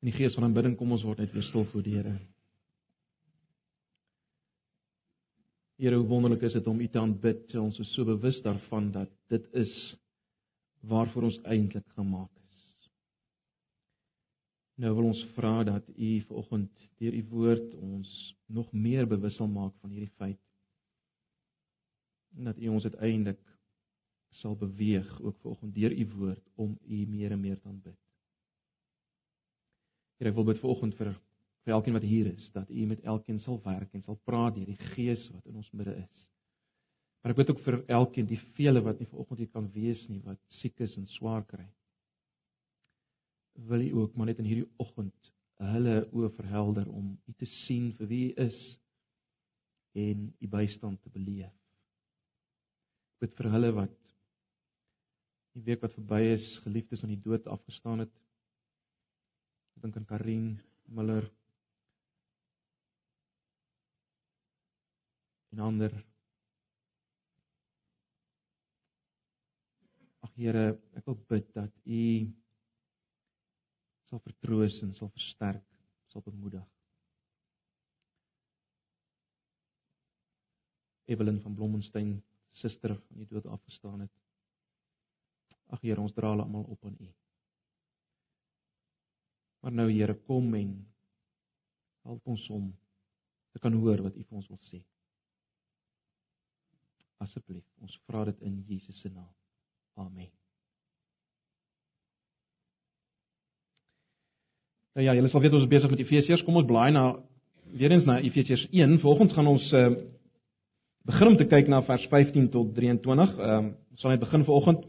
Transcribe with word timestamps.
In 0.00 0.08
die 0.08 0.16
gees 0.16 0.34
van 0.36 0.46
aanbidding 0.48 0.78
kom 0.80 0.94
ons 0.96 1.04
word 1.04 1.20
net 1.20 1.32
weer 1.34 1.44
stil 1.44 1.66
voor 1.68 1.84
die 1.84 1.98
Here. 1.98 2.14
Here, 5.80 5.96
hoe 5.96 6.08
wonderlik 6.08 6.46
is 6.48 6.56
dit 6.56 6.66
om 6.68 6.80
U 6.80 6.88
te 6.88 7.00
aanbid. 7.00 7.52
Ons 7.60 7.80
is 7.80 7.92
so 7.96 8.08
bewus 8.08 8.40
daarvan 8.44 8.90
dat 8.96 9.12
dit 9.32 9.46
is 9.60 9.72
waarvoor 10.88 11.28
ons 11.28 11.38
eintlik 11.44 11.86
gemaak 11.96 12.32
is. 12.48 12.64
Nou 14.80 14.94
wil 14.96 15.10
ons 15.12 15.22
vra 15.36 15.54
dat 15.68 15.88
U 15.92 16.10
vanoggend 16.30 16.88
deur 17.00 17.16
U 17.20 17.22
woord 17.34 17.74
ons 17.76 18.12
nog 18.48 18.72
meer 18.72 19.08
bewus 19.08 19.36
sal 19.36 19.52
maak 19.52 19.76
van 19.84 19.92
hierdie 19.92 20.14
feit. 20.16 20.40
En 22.38 22.48
dat 22.48 22.60
U 22.60 22.72
ons 22.72 22.88
uiteindelik 22.88 23.40
sal 24.40 24.56
beweeg 24.56 25.08
ook 25.20 25.36
vanoggend 25.44 25.74
deur 25.76 25.92
U 25.92 26.06
woord 26.16 26.46
om 26.56 26.78
U 26.88 27.06
meer 27.16 27.36
en 27.36 27.40
meer 27.40 27.60
te 27.60 27.68
aanbid. 27.68 27.98
Here, 30.20 30.28
ek 30.28 30.36
wil 30.36 30.50
bid 30.50 30.58
vanoggend 30.60 30.98
vir 30.98 31.14
vir 31.64 31.74
elkeen 31.76 31.96
wat 31.96 32.04
hier 32.04 32.26
is 32.28 32.44
dat 32.52 32.68
U 32.68 32.82
met 32.88 33.00
elkeen 33.08 33.38
sal 33.40 33.56
werk 33.64 33.94
en 33.96 34.02
sal 34.04 34.18
praat 34.28 34.54
deur 34.56 34.68
die 34.68 34.90
Gees 34.92 35.22
wat 35.32 35.46
in 35.48 35.56
ons 35.60 35.70
midde 35.76 35.94
is. 35.96 36.20
Maar 37.20 37.32
ek 37.32 37.40
bid 37.40 37.52
ook 37.52 37.62
vir 37.64 37.78
elkeen, 37.96 38.28
die 38.28 38.40
vele 38.56 38.82
wat 38.84 39.00
nie 39.00 39.08
vanoggend 39.08 39.42
hier 39.42 39.52
kan 39.52 39.68
wees 39.72 40.00
nie, 40.08 40.20
wat 40.24 40.40
siek 40.60 40.80
is 40.84 40.96
en 41.00 41.08
swaar 41.16 41.44
kry. 41.48 41.66
Wil 43.68 43.86
U 43.88 43.90
ook 44.02 44.16
maar 44.16 44.28
net 44.28 44.40
in 44.40 44.48
hierdie 44.48 44.68
oggend 44.80 45.32
hulle 45.60 45.96
oë 46.16 46.30
verhelder 46.36 46.88
om 46.88 47.12
U 47.16 47.36
te 47.40 47.48
sien 47.64 47.90
vir 47.96 48.12
wie 48.12 48.22
U 48.28 48.44
is 48.44 48.60
en 50.00 50.30
U 50.36 50.52
bystand 50.52 51.00
te 51.00 51.12
beleef. 51.16 51.52
Ek 53.16 53.24
bid 53.24 53.36
vir 53.40 53.52
hulle 53.56 53.72
wat 53.76 53.96
die 55.56 55.64
week 55.64 55.80
wat 55.84 55.96
verby 55.96 56.26
is, 56.36 56.44
geliefdes 56.64 57.04
aan 57.04 57.16
die 57.16 57.24
dood 57.24 57.48
afgestaan 57.48 58.04
het. 58.04 58.16
Ek 59.76 59.82
dink 59.84 59.96
aan 59.96 60.08
Karin 60.08 60.46
Miller 60.90 61.28
en 65.50 65.60
ander. 65.66 65.94
Ag 70.20 70.34
Here, 70.36 70.66
ek 70.96 71.06
wil 71.08 71.18
bid 71.30 71.48
dat 71.56 71.72
U 71.86 72.04
sal 74.10 74.22
vertroos 74.24 74.80
en 74.82 74.94
sal 74.98 75.10
versterk, 75.14 75.64
sal 76.10 76.22
bemoedig. 76.26 76.66
Evelyn 81.10 81.40
van 81.42 81.54
Blommensteen, 81.54 82.16
suster 82.54 82.94
van 82.94 83.22
die 83.22 83.26
dood 83.30 83.46
afgestaan 83.46 84.06
het. 84.06 84.12
Ag 85.70 85.82
Here, 85.82 86.02
ons 86.02 86.14
dra 86.14 86.30
hulle 86.30 86.46
almal 86.46 86.66
op 86.70 86.86
aan 86.86 86.98
U. 86.98 87.10
Maar 89.60 89.72
nou 89.72 89.90
Here, 89.92 90.14
kom 90.26 90.54
en 90.54 90.70
help 92.02 92.26
ons 92.26 92.48
om 92.50 92.70
te 93.52 93.58
kan 93.58 93.74
hoor 93.76 94.02
wat 94.06 94.16
U 94.16 94.24
vir 94.24 94.38
ons 94.40 94.48
wil 94.48 94.60
sê. 94.70 94.80
Asseblief, 97.20 97.66
ons 97.84 97.98
vra 98.08 98.24
dit 98.30 98.46
in 98.48 98.62
Jesus 98.68 99.00
se 99.02 99.10
naam. 99.12 99.28
Amen. 100.00 100.30
Nou 104.96 105.04
ja, 105.04 105.14
julle 105.14 105.28
sal 105.30 105.44
weet 105.44 105.54
ons 105.54 105.66
is 105.66 105.70
besig 105.70 105.92
met 105.92 106.00
Efesiërs. 106.02 106.42
Kom 106.46 106.56
ons 106.58 106.66
blaai 106.66 106.90
na 106.96 107.04
weer 107.76 107.92
eens 107.92 108.08
na 108.08 108.18
Efesiërs 108.24 108.64
1. 108.72 108.96
Volgens 109.04 109.36
gaan 109.36 109.46
ons 109.52 109.68
uh, 109.76 109.92
begin 111.06 111.30
om 111.30 111.36
te 111.38 111.46
kyk 111.50 111.68
na 111.70 111.82
vers 111.86 112.08
15 112.10 112.48
tot 112.56 112.74
23. 112.74 113.36
Ehm 113.38 113.54
um, 113.58 113.70
ons 113.90 114.02
sal 114.02 114.14
net 114.14 114.22
begin 114.24 114.46
vanoggend. 114.48 114.84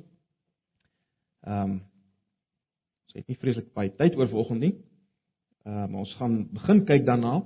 Ehm 1.43 1.71
um, 1.75 1.79
ons 3.11 3.19
het 3.19 3.27
nie 3.27 3.39
vreeslik 3.39 3.73
baie 3.75 3.91
tyd 3.91 4.15
oor 4.15 4.29
vanoggend 4.31 4.63
nie. 4.63 4.75
Ehm 5.67 5.83
uh, 5.83 5.87
maar 5.91 6.03
ons 6.05 6.13
gaan 6.15 6.35
begin 6.53 6.85
kyk 6.87 7.05
daarna. 7.05 7.41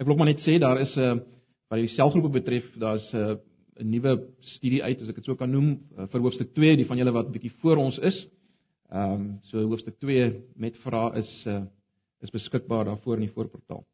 Ek 0.00 0.06
wil 0.06 0.14
ook 0.14 0.22
maar 0.22 0.32
net 0.32 0.40
sê 0.42 0.58
daar 0.58 0.80
is 0.80 0.96
'n 0.96 1.00
uh, 1.00 1.20
wat 1.68 1.78
die 1.78 1.88
selfgroepe 1.88 2.32
betref, 2.40 2.64
daar's 2.78 3.12
'n 3.12 3.16
uh, 3.16 3.36
'n 3.80 3.90
nuwe 3.90 4.32
studie 4.40 4.82
uit 4.82 5.00
as 5.02 5.08
ek 5.08 5.16
dit 5.16 5.24
so 5.24 5.34
kan 5.36 5.50
noem 5.50 5.80
uh, 5.98 6.06
vir 6.06 6.20
hoofstuk 6.20 6.54
2, 6.54 6.76
die 6.76 6.86
van 6.86 6.96
julle 6.96 7.12
wat 7.12 7.32
bietjie 7.32 7.52
voor 7.60 7.76
ons 7.76 7.98
is. 7.98 8.28
Ehm 8.90 9.12
um, 9.12 9.40
so 9.42 9.58
hoofstuk 9.58 9.98
2 9.98 10.42
met 10.56 10.76
vrae 10.76 11.18
is 11.18 11.44
uh, 11.46 11.64
is 12.20 12.30
beskikbaar 12.30 12.84
daarvoor 12.84 13.16
in 13.16 13.26
die 13.26 13.34
voorportaal. 13.34 13.84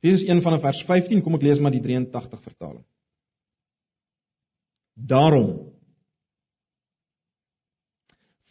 Hier 0.00 0.12
is 0.12 0.24
een 0.24 0.42
van 0.42 0.60
vers 0.60 0.82
15, 0.86 1.22
kom 1.22 1.34
ek 1.34 1.42
lees 1.42 1.60
maar 1.60 1.70
die 1.70 1.82
83 1.82 2.42
vertaling. 2.42 2.84
Daarom 4.94 5.72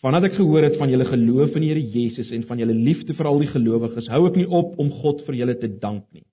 Vandat 0.01 0.31
ek 0.31 0.39
gehoor 0.39 0.66
het 0.66 0.79
van 0.81 0.89
julle 0.89 1.06
geloof 1.06 1.53
in 1.57 1.62
die 1.62 1.69
Here 1.69 1.81
Jesus 1.94 2.31
en 2.34 2.41
van 2.50 2.62
julle 2.62 2.73
liefde 2.73 3.13
vir 3.13 3.28
al 3.29 3.41
die 3.44 3.51
gelowiges, 3.51 4.09
hou 4.09 4.23
ek 4.31 4.39
nie 4.39 4.47
op 4.50 4.79
om 4.81 4.89
God 5.01 5.22
vir 5.28 5.38
julle 5.44 5.56
te 5.62 5.69
dank 5.69 6.07
nie. 6.09 6.25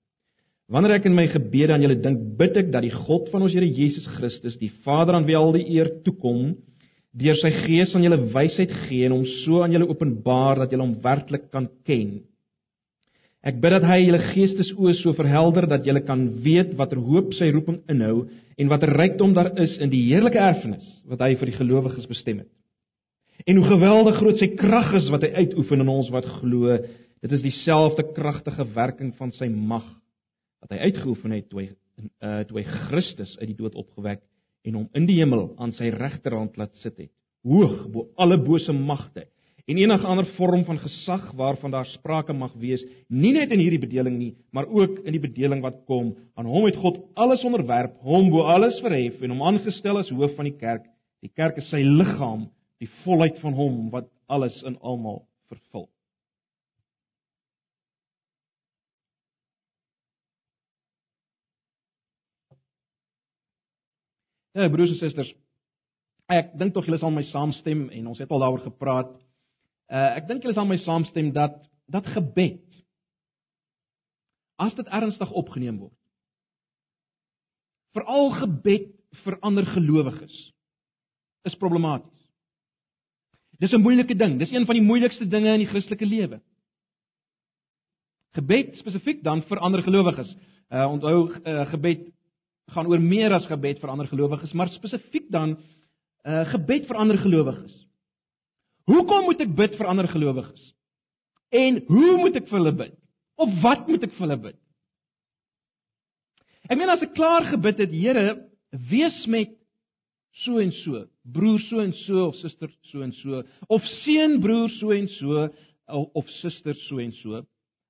Wanneer 0.69 0.95
ek 0.97 1.05
in 1.09 1.15
my 1.17 1.27
gebede 1.29 1.75
aan 1.75 1.85
julle 1.85 1.99
dink, 2.01 2.23
bid 2.37 2.57
ek 2.61 2.71
dat 2.73 2.85
die 2.85 2.93
God 2.93 3.29
van 3.29 3.45
ons 3.45 3.53
Here 3.53 3.69
Jesus 3.69 4.09
Christus, 4.17 4.57
die 4.57 4.71
Vader 4.85 5.17
aan 5.17 5.29
wie 5.29 5.37
al 5.37 5.53
die 5.53 5.67
eer 5.77 5.91
toekom, 6.05 6.55
deur 7.13 7.37
sy 7.37 7.49
Gees 7.63 7.93
aan 7.97 8.05
julle 8.05 8.19
wysheid 8.33 8.73
gee 8.87 9.05
en 9.05 9.19
hom 9.19 9.23
so 9.43 9.61
aan 9.61 9.73
julle 9.73 9.89
openbaar 9.89 10.63
dat 10.63 10.73
julle 10.73 10.85
hom 10.85 10.97
werklik 11.05 11.49
kan 11.53 11.69
ken. 11.85 12.19
Ek 13.45 13.57
bid 13.61 13.77
dat 13.77 13.85
hy 13.87 14.01
julle 14.01 14.19
geestesoë 14.33 14.97
so 14.97 15.13
verhelder 15.17 15.69
dat 15.69 15.85
julle 15.87 16.01
kan 16.05 16.25
weet 16.43 16.73
watter 16.77 16.99
hoop 16.99 17.35
sy 17.37 17.53
roeping 17.53 17.83
inhou 17.89 18.25
en 18.59 18.71
watter 18.71 18.91
rykdom 18.97 19.33
daar 19.37 19.53
is 19.61 19.77
in 19.79 19.93
die 19.93 20.07
heerlike 20.09 20.41
erfenis 20.41 20.89
wat 21.07 21.21
hy 21.23 21.35
vir 21.37 21.53
die 21.53 21.59
gelowiges 21.61 22.09
bestem 22.09 22.41
het. 22.43 22.53
En 23.45 23.55
hoe 23.55 23.67
geweldig 23.69 24.17
groot 24.19 24.39
sy 24.41 24.49
krag 24.59 24.91
is 24.99 25.07
wat 25.13 25.23
hy 25.23 25.45
uitoefen 25.45 25.83
in 25.85 25.91
ons 25.91 26.09
wat 26.11 26.27
glo. 26.39 26.75
Dit 27.23 27.35
is 27.35 27.43
dieselfde 27.43 28.03
kragtige 28.15 28.65
werking 28.75 29.13
van 29.19 29.31
sy 29.35 29.47
mag 29.51 29.85
wat 30.59 30.75
hy 30.75 30.89
uitgeoefen 30.89 31.35
het 31.37 31.47
toe 31.51 31.61
hy 31.61 31.69
uh, 32.23 32.43
toe 32.47 32.59
hy 32.59 32.65
Christus 32.89 33.35
uit 33.39 33.49
die 33.51 33.57
dood 33.59 33.75
opgewek 33.79 34.21
en 34.67 34.75
hom 34.75 34.87
in 34.95 35.07
die 35.07 35.17
hemel 35.19 35.49
aan 35.59 35.71
sy 35.75 35.91
regterhand 35.93 36.57
laat 36.59 36.75
sit 36.83 36.97
het. 36.99 37.11
Hoog 37.47 37.87
bo 37.91 38.09
alle 38.19 38.39
bose 38.43 38.75
magte 38.75 39.25
en 39.69 39.77
enige 39.77 40.07
ander 40.09 40.27
vorm 40.35 40.63
van 40.67 40.79
gesag 40.81 41.29
waarvan 41.37 41.71
daar 41.75 41.87
sprake 41.91 42.33
mag 42.33 42.55
wees 42.59 42.83
nie 43.07 43.31
net 43.35 43.53
in 43.55 43.61
hierdie 43.61 43.81
bedeling 43.83 44.17
nie 44.19 44.31
maar 44.55 44.67
ook 44.67 44.99
in 45.05 45.15
die 45.15 45.23
bedeling 45.23 45.63
wat 45.63 45.83
kom. 45.87 46.13
Aan 46.35 46.47
hom 46.51 46.67
het 46.67 46.79
God 46.79 47.01
alles 47.15 47.43
onderwerp 47.47 47.99
hom 48.03 48.31
bo 48.33 48.47
alles 48.51 48.79
verhef 48.83 49.21
en 49.23 49.35
hom 49.35 49.43
aangestel 49.47 49.99
as 50.01 50.11
hoof 50.11 50.35
van 50.35 50.51
die 50.51 50.57
kerk. 50.59 50.87
Die 51.23 51.31
kerk 51.35 51.59
is 51.59 51.71
sy 51.71 51.83
liggaam 51.83 52.47
die 52.79 52.89
volheid 53.03 53.39
van 53.43 53.55
hom 53.57 53.87
wat 53.93 54.07
alles 54.31 54.61
in 54.67 54.77
almal 54.79 55.23
vervul 55.51 55.89
Ja, 64.57 64.65
broers 64.67 64.91
en 64.91 64.97
susters, 64.97 65.29
ek 66.29 66.55
dink 66.59 66.73
tog 66.73 66.87
julle 66.87 66.97
sal 66.99 67.13
my 67.13 67.21
saamstem 67.29 67.85
en 67.95 68.07
ons 68.11 68.19
het 68.19 68.31
al 68.33 68.41
daaroor 68.43 68.63
gepraat. 68.65 69.11
Uh 69.87 70.09
ek 70.17 70.27
dink 70.27 70.43
julle 70.43 70.55
sal 70.57 70.67
my 70.67 70.77
saamstem 70.81 71.29
dat 71.35 71.61
dat 71.89 72.09
gebed 72.15 72.79
as 74.59 74.75
dit 74.77 74.89
ernstig 74.91 75.31
opgeneem 75.31 75.79
word. 75.79 75.95
Veral 77.95 78.33
gebed 78.41 78.91
vir 79.23 79.39
ander 79.45 79.65
gelowiges 79.69 80.35
is 81.47 81.57
problematies. 81.57 82.18
Dis 83.59 83.73
'n 83.75 83.81
moeilike 83.81 84.15
ding. 84.15 84.37
Dis 84.39 84.51
een 84.51 84.65
van 84.65 84.75
die 84.75 84.85
moeilikste 84.85 85.27
dinge 85.27 85.51
in 85.53 85.59
die 85.65 85.67
Christelike 85.67 86.05
lewe. 86.05 86.39
Gebed 88.31 88.77
spesifiek 88.77 89.23
dan 89.23 89.41
vir 89.41 89.59
ander 89.59 89.83
gelowiges. 89.83 90.35
Uh 90.71 90.87
onthou 90.91 91.33
uh, 91.43 91.65
gebed 91.71 92.07
gaan 92.69 92.87
oor 92.87 93.01
meer 93.01 93.33
as 93.33 93.47
gebed 93.49 93.79
vir 93.79 93.89
ander 93.89 94.07
gelowiges, 94.07 94.53
maar 94.53 94.69
spesifiek 94.69 95.27
dan 95.31 95.57
uh 96.23 96.45
gebed 96.53 96.87
vir 96.87 96.95
ander 96.95 97.17
gelowiges. 97.17 97.75
Hoekom 98.85 99.23
moet 99.23 99.41
ek 99.41 99.55
bid 99.55 99.75
vir 99.75 99.87
ander 99.87 100.07
gelowiges? 100.07 100.73
En 101.49 101.83
hoe 101.87 102.17
moet 102.17 102.35
ek 102.35 102.47
vir 102.47 102.57
hulle 102.59 102.75
bid? 102.75 102.95
Of 103.35 103.61
wat 103.61 103.87
moet 103.87 104.03
ek 104.03 104.13
vir 104.15 104.27
hulle 104.27 104.41
bid? 104.47 104.57
Ek 106.69 106.77
meen 106.77 106.89
as 106.89 107.03
ek 107.03 107.15
klaar 107.17 107.47
gebid 107.49 107.81
het, 107.81 107.91
Here, 107.91 108.45
wees 108.89 109.25
met 109.27 109.58
so 110.31 110.59
en 110.59 110.71
so, 110.71 111.05
broer 111.23 111.59
so 111.59 111.79
en 111.79 111.93
so 112.05 112.27
of 112.27 112.35
suster 112.35 112.69
so 112.91 113.01
en 113.01 113.11
so, 113.11 113.43
of 113.67 113.83
seun 114.03 114.39
broer 114.41 114.69
so 114.69 114.91
en 114.91 115.07
so 115.07 115.49
of 115.89 116.29
suster 116.39 116.75
so 116.87 116.99
en 116.99 117.11
so. 117.21 117.43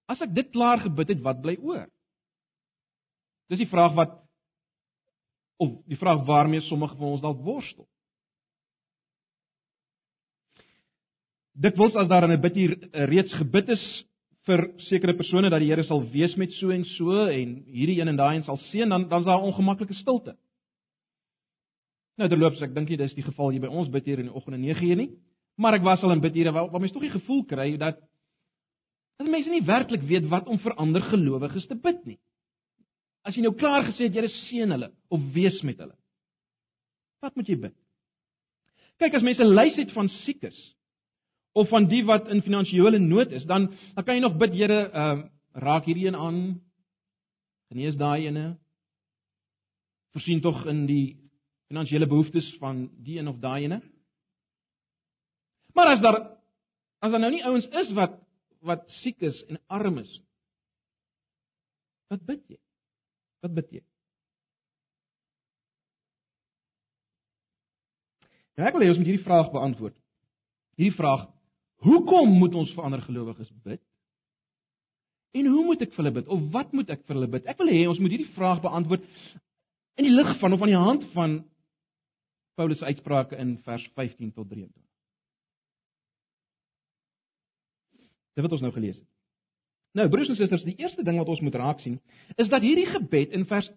As 0.09 0.21
ek 0.25 0.33
dit 0.33 0.51
klaar 0.51 0.81
gebid 0.81 1.13
het, 1.13 1.21
wat 1.21 1.41
bly 1.43 1.57
oor? 1.61 1.85
Dis 3.49 3.61
die 3.61 3.69
vraag 3.69 3.95
wat 3.97 4.17
of 5.59 5.73
die 5.91 5.99
vraag 5.99 6.23
waarmee 6.25 6.63
sommige 6.63 6.95
van 6.95 7.15
ons 7.15 7.23
dalk 7.23 7.41
worstel. 7.43 7.87
Dit 11.59 11.75
wels 11.75 11.97
as 11.99 12.07
daar 12.07 12.23
in 12.23 12.31
'n 12.31 12.41
bid 12.41 12.55
hier 12.55 12.73
eh, 12.93 13.03
reeds 13.03 13.33
gebid 13.33 13.69
is 13.69 13.83
vir 14.47 14.71
sekere 14.77 15.13
persone 15.13 15.49
dat 15.49 15.59
die 15.59 15.67
Here 15.67 15.83
sal 15.83 16.01
wees 16.11 16.35
met 16.37 16.51
so 16.55 16.71
en 16.71 16.85
so 16.85 17.25
en 17.27 17.63
hierdie 17.67 17.99
een 17.99 18.07
en 18.07 18.15
daai 18.15 18.35
een 18.35 18.43
sal 18.43 18.57
seën 18.57 18.89
dan 18.89 19.09
dan's 19.09 19.25
daar 19.25 19.39
'n 19.39 19.51
ongemaklike 19.51 19.93
stilte. 19.93 20.37
Nou 22.19 22.27
terloops, 22.27 22.61
ek 22.61 22.75
dink 22.75 22.89
nie 22.91 22.99
dis 22.99 23.15
die 23.15 23.23
geval 23.23 23.53
hier 23.55 23.63
by 23.63 23.71
ons 23.71 23.89
bid 23.91 24.05
hier 24.05 24.19
in 24.19 24.27
die 24.27 24.35
oggend 24.35 24.57
en 24.57 24.65
9 24.65 24.87
uur 24.89 24.99
nie, 24.99 25.11
Maar 25.59 25.75
ek 25.75 25.83
was 25.83 26.03
al 26.03 26.15
in 26.15 26.23
bidure 26.23 26.53
waar, 26.55 26.69
waar 26.71 26.79
mense 26.79 26.95
tog 26.95 27.03
die 27.03 27.17
gevoel 27.17 27.43
kry 27.47 27.73
dat 27.77 27.99
dat 29.19 29.27
mense 29.27 29.51
nie 29.51 29.65
werklik 29.67 30.05
weet 30.07 30.29
wat 30.31 30.47
om 30.47 30.59
vir 30.63 30.77
ander 30.79 31.03
gelowiges 31.03 31.65
te 31.67 31.75
bid 31.75 31.99
nie. 32.07 32.19
As 33.27 33.35
jy 33.35 33.43
nou 33.43 33.51
klaar 33.59 33.83
gesê 33.89 34.07
het 34.07 34.15
jy 34.15 34.29
seën 34.31 34.71
hulle 34.71 34.87
of 35.11 35.25
wees 35.35 35.57
met 35.67 35.81
hulle. 35.83 35.97
Wat 37.19 37.35
moet 37.35 37.51
jy 37.51 37.57
bid? 37.59 37.75
Kyk, 39.03 39.17
as 39.19 39.25
mense 39.27 39.43
lys 39.43 39.75
het 39.81 39.91
van 39.91 40.07
siekes 40.21 40.55
of 41.59 41.67
van 41.67 41.89
die 41.91 42.05
wat 42.07 42.29
in 42.31 42.39
finansiële 42.45 43.01
nood 43.03 43.35
is, 43.35 43.43
dan 43.43 43.67
dan 43.97 44.05
kan 44.05 44.15
jy 44.15 44.23
nog 44.23 44.39
bid, 44.39 44.55
Here, 44.55 44.81
ehm 44.87 45.25
uh, 45.25 45.27
raak 45.59 45.89
hierdie 45.89 46.05
een 46.07 46.15
aan. 46.15 46.61
Genees 47.73 47.97
daai 47.99 48.29
ene. 48.29 48.55
Voorsien 50.13 50.39
tog 50.41 50.61
in 50.69 50.85
die 50.87 51.17
finansiële 51.69 52.07
behoeftes 52.09 52.49
van 52.59 52.87
die 53.05 53.19
een 53.19 53.29
of 53.29 53.37
daai 53.41 53.63
ene. 53.67 53.81
Maar 55.77 55.93
as 55.93 56.01
daar 56.01 56.17
as 56.99 57.11
daar 57.13 57.21
nou 57.21 57.31
nie 57.31 57.45
ouens 57.45 57.67
is 57.83 57.91
wat 57.97 58.17
wat 58.65 58.89
siek 58.99 59.21
is 59.23 59.37
en 59.47 59.61
arm 59.67 60.01
is. 60.01 60.11
Wat 62.11 62.25
bid 62.25 62.41
jy? 62.49 62.57
Wat 63.45 63.53
bid 63.55 63.69
jy? 63.77 63.83
Nou 68.57 68.67
ek 68.67 68.75
wil 68.75 68.83
hê 68.83 68.89
ons 68.91 68.99
moet 68.99 69.11
hierdie 69.11 69.27
vraag 69.27 69.51
beantwoord. 69.53 69.95
Hierdie 70.75 70.97
vraag: 70.97 71.29
Hoekom 71.85 72.33
moet 72.41 72.57
ons 72.59 72.73
vir 72.75 72.89
ander 72.89 73.05
gelowiges 73.05 73.53
bid? 73.63 73.79
En 75.37 75.45
hoe 75.45 75.63
moet 75.69 75.85
ek 75.85 75.93
vir 75.93 76.03
hulle 76.03 76.15
bid 76.17 76.33
of 76.33 76.49
wat 76.51 76.73
moet 76.73 76.89
ek 76.89 77.05
vir 77.05 77.15
hulle 77.15 77.29
bid? 77.37 77.45
Ek 77.45 77.61
wil 77.61 77.69
hê 77.71 77.85
ons 77.87 78.01
moet 78.01 78.11
hierdie 78.15 78.33
vraag 78.33 78.63
beantwoord 78.65 79.05
in 79.99 80.07
die 80.07 80.15
lig 80.15 80.33
van 80.41 80.55
of 80.55 80.65
aan 80.65 80.73
die 80.73 80.81
hand 80.81 81.05
van 81.13 81.37
Paulus 82.59 82.81
se 82.81 82.85
uitsprake 82.85 83.37
in 83.39 83.55
vers 83.63 83.85
15 83.95 84.33
tot 84.35 84.49
23. 84.49 84.83
Dit 88.35 88.43
wat 88.43 88.55
ons 88.55 88.63
nou 88.65 88.71
gelees 88.75 88.97
het. 88.97 89.07
Nou 89.97 90.05
broers 90.11 90.29
en 90.29 90.37
susters, 90.37 90.65
die 90.67 90.77
eerste 90.79 91.03
ding 91.03 91.17
wat 91.17 91.31
ons 91.31 91.41
moet 91.41 91.55
raak 91.57 91.79
sien, 91.83 91.97
is 92.37 92.51
dat 92.51 92.63
hierdie 92.63 92.87
gebed 92.91 93.31
in 93.35 93.47
vers 93.49 93.69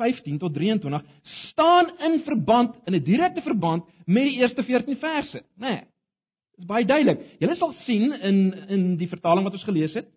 15 0.00 0.38
tot 0.42 0.54
23 0.54 1.02
staan 1.50 1.90
in 2.08 2.20
verband 2.26 2.78
in 2.86 2.94
'n 2.94 3.04
direkte 3.04 3.42
verband 3.42 3.84
met 4.06 4.30
die 4.30 4.38
eerste 4.40 4.62
14 4.62 4.96
verse, 4.96 5.38
né? 5.38 5.66
Nee, 5.66 5.80
dit 6.54 6.64
is 6.64 6.70
baie 6.70 6.86
duidelik. 6.86 7.20
Julle 7.38 7.54
sal 7.54 7.72
sien 7.72 8.12
in 8.12 8.38
in 8.68 8.96
die 8.96 9.08
vertaling 9.08 9.44
wat 9.44 9.52
ons 9.52 9.64
gelees 9.64 9.94
het 9.94 10.08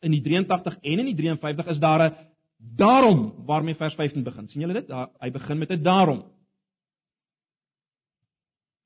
in 0.00 0.10
die 0.14 0.22
83 0.22 0.78
en 0.82 0.98
in 0.98 1.10
die 1.10 1.14
53 1.14 1.66
is 1.66 1.78
daar 1.78 2.02
'n 2.02 2.14
daarom 2.58 3.44
waarmee 3.46 3.74
vers 3.74 3.94
15 3.94 4.22
begin. 4.22 4.48
sien 4.48 4.60
julle 4.60 4.72
dit? 4.72 4.88
Daar 4.88 5.10
hy 5.18 5.30
begin 5.30 5.58
met 5.58 5.70
'n 5.70 5.82
daarom. 5.82 6.24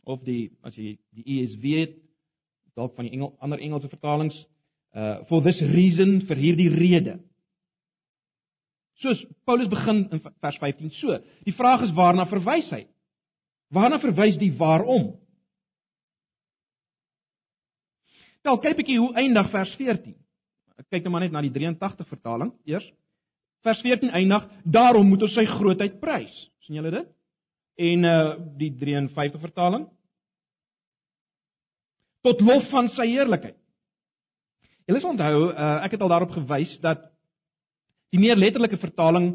Of 0.04 0.22
die 0.22 0.52
as 0.62 0.76
jy 0.76 0.98
die 1.10 1.24
ESV 1.24 1.62
het, 1.62 1.96
dalk 2.74 2.94
van 2.94 3.04
die 3.04 3.12
Engel 3.12 3.36
ander 3.38 3.58
Engelse 3.58 3.88
vertalings, 3.88 4.46
uh 4.94 5.24
for 5.24 5.42
this 5.42 5.60
reason 5.60 6.20
vir 6.20 6.36
hierdie 6.36 6.68
rede. 6.68 7.20
Soos 8.94 9.26
Paulus 9.44 9.68
begin 9.68 10.08
in 10.10 10.20
vers 10.20 10.58
15 10.58 10.90
so. 10.90 11.18
Die 11.44 11.54
vraag 11.54 11.82
is 11.82 11.94
waarna 11.94 12.26
verwys 12.26 12.70
hy? 12.70 12.86
Waarna 13.72 13.98
verwys 13.98 14.36
die 14.38 14.52
waarom? 14.52 15.18
Wel, 18.42 18.58
kyk 18.58 18.74
'n 18.74 18.76
bietjie 18.76 18.98
hoe 18.98 19.14
eindig 19.14 19.50
vers 19.50 19.74
14. 19.76 20.14
Ek 20.78 20.86
kyk 20.90 21.04
net 21.04 21.12
maar 21.12 21.20
net 21.20 21.32
na 21.32 21.40
die 21.40 21.50
83 21.50 22.08
vertaling 22.08 22.52
eers. 22.64 22.92
Vers 23.62 23.80
14 23.84 24.10
eindig: 24.10 24.46
Daarom 24.64 25.06
moet 25.08 25.22
ons 25.22 25.34
sy 25.34 25.44
grootheid 25.46 26.00
prys. 26.02 26.34
sien 26.62 26.78
julle 26.78 26.90
dit? 26.94 27.08
En 27.82 28.04
uh 28.04 28.36
die 28.58 28.70
53 28.78 29.40
vertaling 29.40 29.88
tot 32.22 32.40
lof 32.40 32.68
van 32.70 32.88
sy 32.94 33.08
heerlikheid. 33.10 33.56
Julle 34.86 35.00
sal 35.02 35.10
onthou, 35.10 35.48
uh, 35.50 35.78
ek 35.82 35.96
het 35.96 36.02
al 36.04 36.12
daarop 36.12 36.30
gewys 36.36 36.76
dat 36.82 37.02
die 38.14 38.20
meer 38.22 38.38
letterlike 38.38 38.78
vertaling 38.78 39.32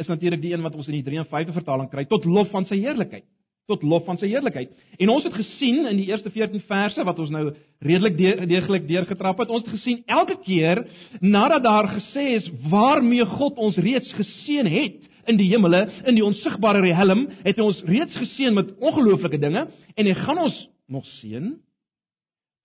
is 0.00 0.08
natuurlik 0.08 0.40
die 0.40 0.52
een 0.54 0.64
wat 0.64 0.76
ons 0.78 0.88
in 0.88 0.96
die 0.96 1.04
53 1.04 1.54
vertaling 1.56 1.90
kry 1.92 2.06
tot 2.08 2.24
lof 2.24 2.48
van 2.54 2.64
sy 2.68 2.78
heerlikheid 2.80 3.26
tot 3.70 3.84
lof 3.86 4.04
van 4.08 4.18
sy 4.18 4.28
heerlikheid. 4.32 4.72
En 4.98 5.12
ons 5.12 5.24
het 5.24 5.34
gesien 5.36 5.86
in 5.86 6.00
die 6.00 6.08
eerste 6.10 6.30
14 6.34 6.64
verse 6.66 7.04
wat 7.06 7.20
ons 7.22 7.30
nou 7.30 7.44
redelik 7.84 8.16
deeglik 8.50 8.88
deurgetrap 8.88 9.42
het, 9.42 9.52
ons 9.54 9.64
het 9.64 9.74
gesien 9.76 10.02
elke 10.10 10.36
keer 10.42 10.82
nadat 11.20 11.62
daar 11.66 11.90
gesê 11.94 12.32
is 12.36 12.48
waarmee 12.70 13.26
God 13.36 13.60
ons 13.62 13.78
reeds 13.78 14.10
geseën 14.18 14.68
het 14.70 15.08
in 15.30 15.38
die 15.38 15.48
hemele, 15.52 15.84
in 16.10 16.18
die 16.18 16.24
onsigbare 16.26 16.82
riem, 16.82 17.28
het 17.44 17.58
hy 17.58 17.66
ons 17.66 17.82
reeds 17.86 18.16
geseën 18.18 18.54
met 18.54 18.72
ongelooflike 18.82 19.38
dinge 19.38 19.68
en 19.94 20.08
hy 20.10 20.16
gaan 20.24 20.42
ons 20.42 20.58
nog 20.90 21.06
seën 21.20 21.52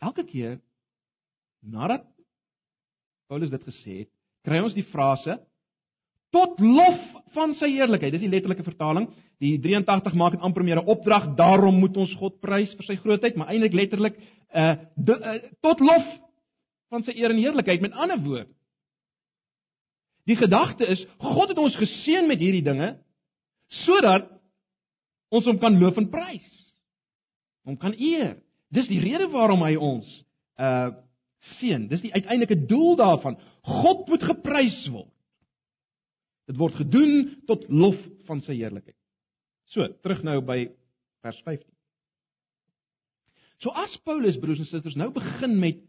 elke 0.01 0.25
keer 0.25 0.57
nadat 1.61 2.05
Paulus 3.27 3.51
dit 3.51 3.63
gesê 3.67 3.93
het, 4.01 4.11
kry 4.47 4.61
ons 4.63 4.75
die 4.75 4.85
frase 4.87 5.35
tot 6.35 6.59
lof 6.59 6.99
van 7.35 7.53
sy 7.57 7.69
heerlikheid. 7.73 8.13
Dis 8.15 8.23
die 8.23 8.31
letterlike 8.31 8.65
vertaling. 8.65 9.07
Die 9.37 9.59
83 9.61 10.15
maak 10.17 10.33
dit 10.33 10.41
amper 10.41 10.63
meer 10.65 10.81
'n 10.81 10.89
opdrag, 10.89 11.35
daarom 11.35 11.79
moet 11.79 11.97
ons 11.97 12.13
God 12.17 12.39
prys 12.41 12.73
vir 12.73 12.85
sy 12.85 12.95
grootheid, 12.95 13.35
maar 13.35 13.51
eintlik 13.53 13.73
letterlik 13.73 14.15
uh, 14.17 14.75
de, 14.95 15.13
uh 15.13 15.51
tot 15.61 15.79
lof 15.79 16.07
van 16.89 17.03
sy 17.03 17.13
eer 17.13 17.29
en 17.29 17.41
heerlikheid. 17.41 17.81
Met 17.81 17.93
ander 17.93 18.17
woorde, 18.17 18.49
die 20.25 20.35
gedagte 20.35 20.87
is 20.87 21.05
God 21.19 21.49
het 21.49 21.57
ons 21.57 21.75
geseën 21.75 22.27
met 22.27 22.39
hierdie 22.39 22.65
dinge 22.65 22.97
sodat 23.85 24.25
ons 25.29 25.45
hom 25.45 25.59
kan 25.59 25.77
loof 25.79 25.97
en 25.97 26.09
prys. 26.09 26.47
Hom 27.67 27.77
kan 27.77 27.93
eer. 27.93 28.37
Dis 28.71 28.87
die 28.87 28.99
rede 29.03 29.27
waarom 29.31 29.61
hy 29.61 29.75
ons 29.75 30.07
uh 30.57 30.95
seën. 31.59 31.83
Dis 31.87 32.01
die 32.01 32.13
uiteindelike 32.13 32.65
doel 32.65 32.95
daarvan. 32.97 33.35
God 33.61 34.07
moet 34.09 34.23
geprys 34.25 34.79
word. 34.89 35.13
Dit 36.49 36.57
word 36.57 36.73
gedoen 36.79 37.43
tot 37.45 37.67
lof 37.69 37.99
van 38.25 38.41
sy 38.41 38.55
heerlikheid. 38.57 38.96
So, 39.73 39.87
terug 40.03 40.23
nou 40.23 40.39
by 40.45 40.65
vers 41.25 41.39
15. 41.43 41.67
So 43.63 43.73
as 43.73 43.95
Paulus 44.05 44.37
broers 44.39 44.61
en 44.61 44.69
susters 44.69 44.97
nou 44.99 45.09
begin 45.13 45.57
met 45.59 45.79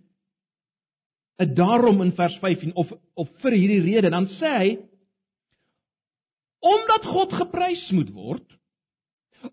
'n 1.38 1.54
daarom 1.54 2.00
in 2.02 2.12
vers 2.12 2.38
15 2.40 2.74
of 2.74 2.92
of 3.14 3.28
vir 3.42 3.52
hierdie 3.52 3.82
rede, 3.82 4.10
dan 4.10 4.26
sê 4.26 4.50
hy 4.58 4.78
omdat 6.58 7.04
God 7.04 7.32
geprys 7.32 7.90
moet 7.90 8.10
word, 8.10 8.58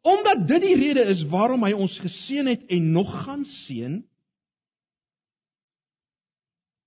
omdat 0.02 0.48
dit 0.48 0.62
die 0.62 0.76
rede 0.76 1.04
is 1.12 1.22
waarom 1.30 1.64
hy 1.64 1.74
ons 1.74 2.00
geseën 2.00 2.48
het 2.48 2.64
en 2.70 2.92
nog 2.92 3.12
gaan 3.26 3.44
seën, 3.46 4.00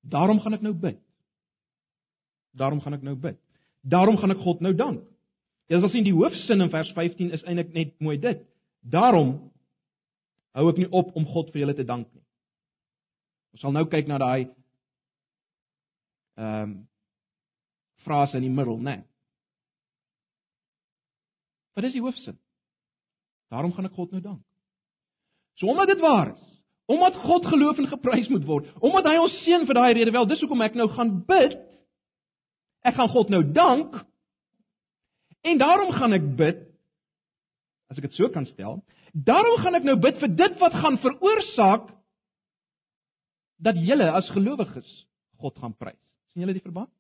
daarom 0.03 0.41
gaan 0.41 0.55
ek 0.55 0.63
nou 0.63 0.75
bid. 0.75 0.99
Daarom 2.53 2.81
gaan 2.81 2.95
ek 2.95 3.03
nou 3.03 3.15
bid. 3.15 3.39
Daarom 3.83 4.17
gaan 4.17 4.31
ek 4.31 4.43
God 4.43 4.61
nou 4.61 4.75
dank. 4.75 5.05
Jy 5.69 5.81
sal 5.81 5.91
sien 5.93 6.07
die 6.07 6.17
hoofsin 6.17 6.65
in 6.65 6.73
vers 6.73 6.91
15 6.97 7.35
is 7.37 7.45
eintlik 7.45 7.75
net 7.75 7.95
mooi 8.01 8.17
dit. 8.21 8.41
Daarom 8.81 9.35
hou 10.57 10.69
ek 10.71 10.81
nie 10.81 10.89
op 10.89 11.13
om 11.17 11.27
God 11.29 11.53
vir 11.53 11.65
julle 11.65 11.77
te 11.77 11.87
dank 11.87 12.09
nie. 12.09 12.25
Ons 13.53 13.65
sal 13.65 13.75
nou 13.77 13.85
kyk 13.91 14.09
na 14.09 14.21
daai 14.23 14.49
ehm 16.39 16.63
um, 16.63 16.77
frase 18.07 18.39
in 18.39 18.45
die 18.47 18.55
middel, 18.55 18.77
né? 18.81 19.03
Wat 21.77 21.85
is 21.85 21.97
die 21.97 22.01
hoofsin? 22.01 22.37
Daarom 23.53 23.73
gaan 23.75 23.89
ek 23.89 23.97
God 23.99 24.15
nou 24.15 24.21
dank. 24.23 24.45
So 25.59 25.67
omdat 25.69 25.91
dit 25.91 26.01
waar 26.01 26.31
is, 26.31 26.45
omdat 26.89 27.19
God 27.27 27.49
geloof 27.51 27.83
en 27.83 27.91
geprys 27.91 28.31
moet 28.33 28.47
word, 28.47 28.71
omdat 28.81 29.11
hy 29.11 29.17
ons 29.21 29.35
seën 29.43 29.67
vir 29.67 29.77
daai 29.77 29.93
rede 29.99 30.15
wel, 30.15 30.29
dis 30.31 30.41
hoekom 30.41 30.63
ek 30.65 30.79
nou 30.79 30.87
gaan 30.95 31.19
bid 31.29 31.59
Ek 32.87 32.95
gaan 32.95 33.11
God 33.13 33.33
nou 33.33 33.43
dank. 33.53 33.97
En 35.47 35.59
daarom 35.59 35.93
gaan 35.95 36.17
ek 36.17 36.27
bid 36.39 36.65
as 37.89 37.99
ek 37.99 38.09
dit 38.09 38.19
so 38.19 38.29
kan 38.33 38.47
stel. 38.49 38.81
Daarom 39.13 39.59
gaan 39.63 39.79
ek 39.79 39.87
nou 39.87 39.97
bid 40.01 40.19
vir 40.21 40.33
dit 40.37 40.59
wat 40.61 40.77
gaan 40.77 40.99
veroorsaak 41.03 41.89
dat 43.65 43.79
julle 43.83 44.11
as 44.15 44.29
gelowiges 44.31 44.91
God 45.43 45.57
gaan 45.59 45.75
prys. 45.75 45.99
sien 46.33 46.43
julle 46.45 46.55
die 46.55 46.63
verband? 46.63 46.91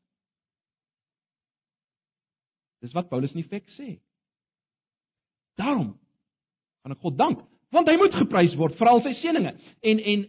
Dis 2.82 2.94
wat 2.94 3.10
Paulus 3.10 3.34
in 3.34 3.42
Efek 3.42 3.66
sê. 3.74 3.98
Daarom 5.58 5.92
gaan 6.82 6.94
ek 6.94 7.02
God 7.02 7.18
dank, 7.18 7.42
want 7.74 7.90
hy 7.90 7.96
moet 7.98 8.14
geprys 8.14 8.54
word 8.58 8.78
vir 8.78 8.90
al 8.90 9.02
sy 9.04 9.12
seënings. 9.18 9.70
En 9.82 9.98
en 9.98 10.26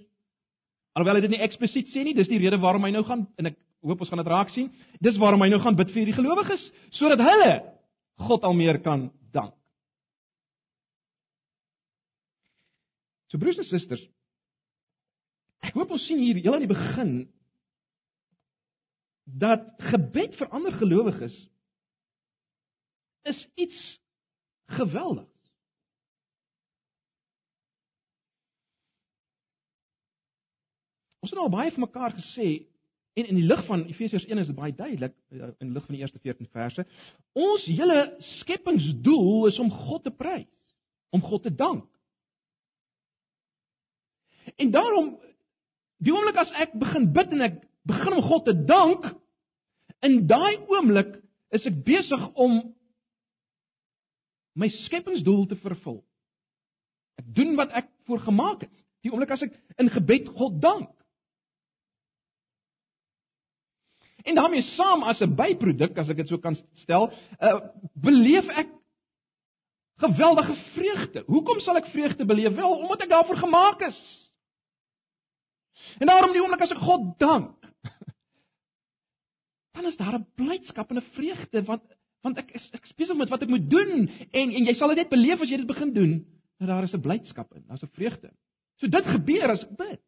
alhoewel 0.98 1.20
hy 1.20 1.26
dit 1.28 1.36
nie 1.38 1.44
eksplisiet 1.46 1.92
sê 1.94 2.04
nie, 2.04 2.16
dis 2.18 2.30
die 2.30 2.42
rede 2.42 2.60
waarom 2.60 2.84
hy 2.84 2.92
nou 2.96 3.06
gaan 3.08 3.28
en 3.40 3.52
ek 3.52 3.60
hoop 3.86 4.02
ons 4.04 4.10
gaan 4.12 4.20
dit 4.24 4.32
raak 4.34 4.50
sien. 4.52 4.72
Dis 5.00 5.18
waarom 5.22 5.46
hy 5.46 5.52
nou 5.54 5.62
gaan 5.64 5.78
bid 5.78 5.94
vir 5.94 6.10
die 6.10 6.18
gelowiges 6.18 6.66
sodat 6.98 7.22
hulle 7.24 7.54
God 8.20 8.44
almeer 8.44 8.82
kan 8.84 9.08
dank. 9.32 9.56
So 13.30 13.38
broers 13.38 13.60
en 13.62 13.68
susters, 13.70 14.02
ek 15.64 15.76
hoop 15.78 15.92
ons 15.94 16.06
sien 16.08 16.22
hier 16.22 16.40
heel 16.42 16.56
aan 16.58 16.66
die 16.66 16.72
begin 16.72 17.14
dat 19.40 19.68
gebed 19.92 20.34
vir 20.40 20.50
ander 20.58 20.74
gelowiges 20.74 21.36
is 23.30 23.42
iets 23.60 23.82
geweldigs. 24.74 25.30
Ons 31.20 31.36
het 31.36 31.42
al 31.44 31.52
baie 31.54 31.72
vir 31.76 31.84
mekaar 31.84 32.16
gesê 32.18 32.50
en 33.20 33.30
in 33.32 33.40
die 33.40 33.48
lig 33.48 33.62
van 33.68 33.86
Efesiërs 33.90 34.26
1 34.28 34.42
is 34.44 34.50
dit 34.52 34.58
baie 34.58 34.74
duidelik 34.76 35.16
eh, 35.34 35.52
in 35.64 35.74
lig 35.76 35.86
van 35.86 35.96
die 35.96 36.02
eerste 36.04 36.20
14 36.20 36.48
verse. 36.54 36.86
Ons 37.38 37.66
hele 37.68 38.00
skepingsdoel 38.40 39.48
is 39.50 39.60
om 39.60 39.72
God 39.72 40.06
te 40.08 40.14
prys, 40.16 40.50
om 41.16 41.24
God 41.26 41.44
te 41.44 41.54
dank. 41.56 41.88
En 44.56 44.72
daarom 44.72 45.14
die 46.00 46.14
oomblik 46.16 46.40
as 46.40 46.52
ek 46.58 46.76
begin 46.80 47.10
bid 47.14 47.34
en 47.36 47.48
ek 47.50 47.58
begin 47.90 48.18
om 48.18 48.26
God 48.26 48.46
te 48.48 48.56
dank, 48.56 49.08
in 50.06 50.22
daai 50.30 50.62
oomblik 50.70 51.18
is 51.56 51.66
ek 51.68 51.82
besig 51.86 52.22
om 52.40 52.62
my 54.60 54.70
skepingsdoel 54.86 55.48
te 55.50 55.58
vervul. 55.60 56.00
Ek 57.20 57.28
doen 57.36 57.56
wat 57.60 57.74
ek 57.76 57.90
voorgemaak 58.08 58.64
het. 58.68 58.86
Die 59.04 59.12
oomblik 59.12 59.34
as 59.36 59.44
ek 59.46 59.56
in 59.80 59.92
gebed 59.92 60.32
God 60.38 60.60
dank. 60.64 60.90
En 64.24 64.36
daarmee 64.36 64.62
saam 64.62 65.04
as 65.04 65.22
'n 65.22 65.36
byproduk, 65.36 65.98
as 65.98 66.10
ek 66.10 66.18
dit 66.18 66.28
so 66.28 66.38
kan 66.38 66.58
stel, 66.74 67.12
uh 67.40 67.60
beleef 67.94 68.48
ek 68.48 68.68
geweldige 70.00 70.56
vreugde. 70.74 71.24
Hoekom 71.28 71.60
sal 71.60 71.78
ek 71.78 71.92
vreugde 71.92 72.26
beleef? 72.26 72.56
Wel, 72.56 72.76
omdat 72.78 73.02
ek 73.02 73.10
daarvoor 73.10 73.36
gemaak 73.36 73.82
is. 73.82 74.00
En 76.00 76.08
daarom 76.08 76.32
die 76.32 76.42
oomblik 76.42 76.62
as 76.62 76.72
ek 76.72 76.84
God 76.84 77.14
dank, 77.20 77.56
dan 79.76 79.86
is 79.86 79.98
daar 79.98 80.20
'n 80.20 80.28
blydskap 80.36 80.90
en 80.90 80.98
'n 80.98 81.12
vreugde 81.16 81.64
want 81.64 81.84
want 82.22 82.38
ek 82.38 82.52
is 82.52 82.70
ek 82.76 82.84
besig 82.96 83.16
met 83.16 83.30
wat 83.30 83.44
ek 83.44 83.50
moet 83.50 83.70
doen 83.70 84.10
en 84.32 84.52
en 84.52 84.66
jy 84.66 84.74
sal 84.76 84.92
dit 84.92 84.98
net 84.98 85.10
beleef 85.10 85.42
as 85.42 85.50
jy 85.50 85.58
dit 85.58 85.68
begin 85.68 85.94
doen 85.94 86.26
dat 86.60 86.68
daar 86.68 86.84
is 86.84 86.94
'n 86.94 87.02
blydskap 87.02 87.56
in, 87.56 87.64
daar's 87.68 87.84
'n 87.84 87.96
vreugde. 87.96 88.32
So 88.76 88.88
dit 88.88 89.06
gebeur 89.06 89.50
as 89.50 89.64
ek 89.64 89.78
bid. 89.78 90.02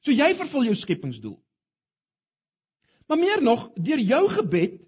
So 0.00 0.12
jy 0.12 0.34
vervul 0.36 0.64
jou 0.64 0.74
skepingsdoel. 0.74 1.43
Maar 3.06 3.20
meer 3.20 3.42
nog, 3.42 3.68
deur 3.74 4.00
jou 4.00 4.22
gebed 4.38 4.80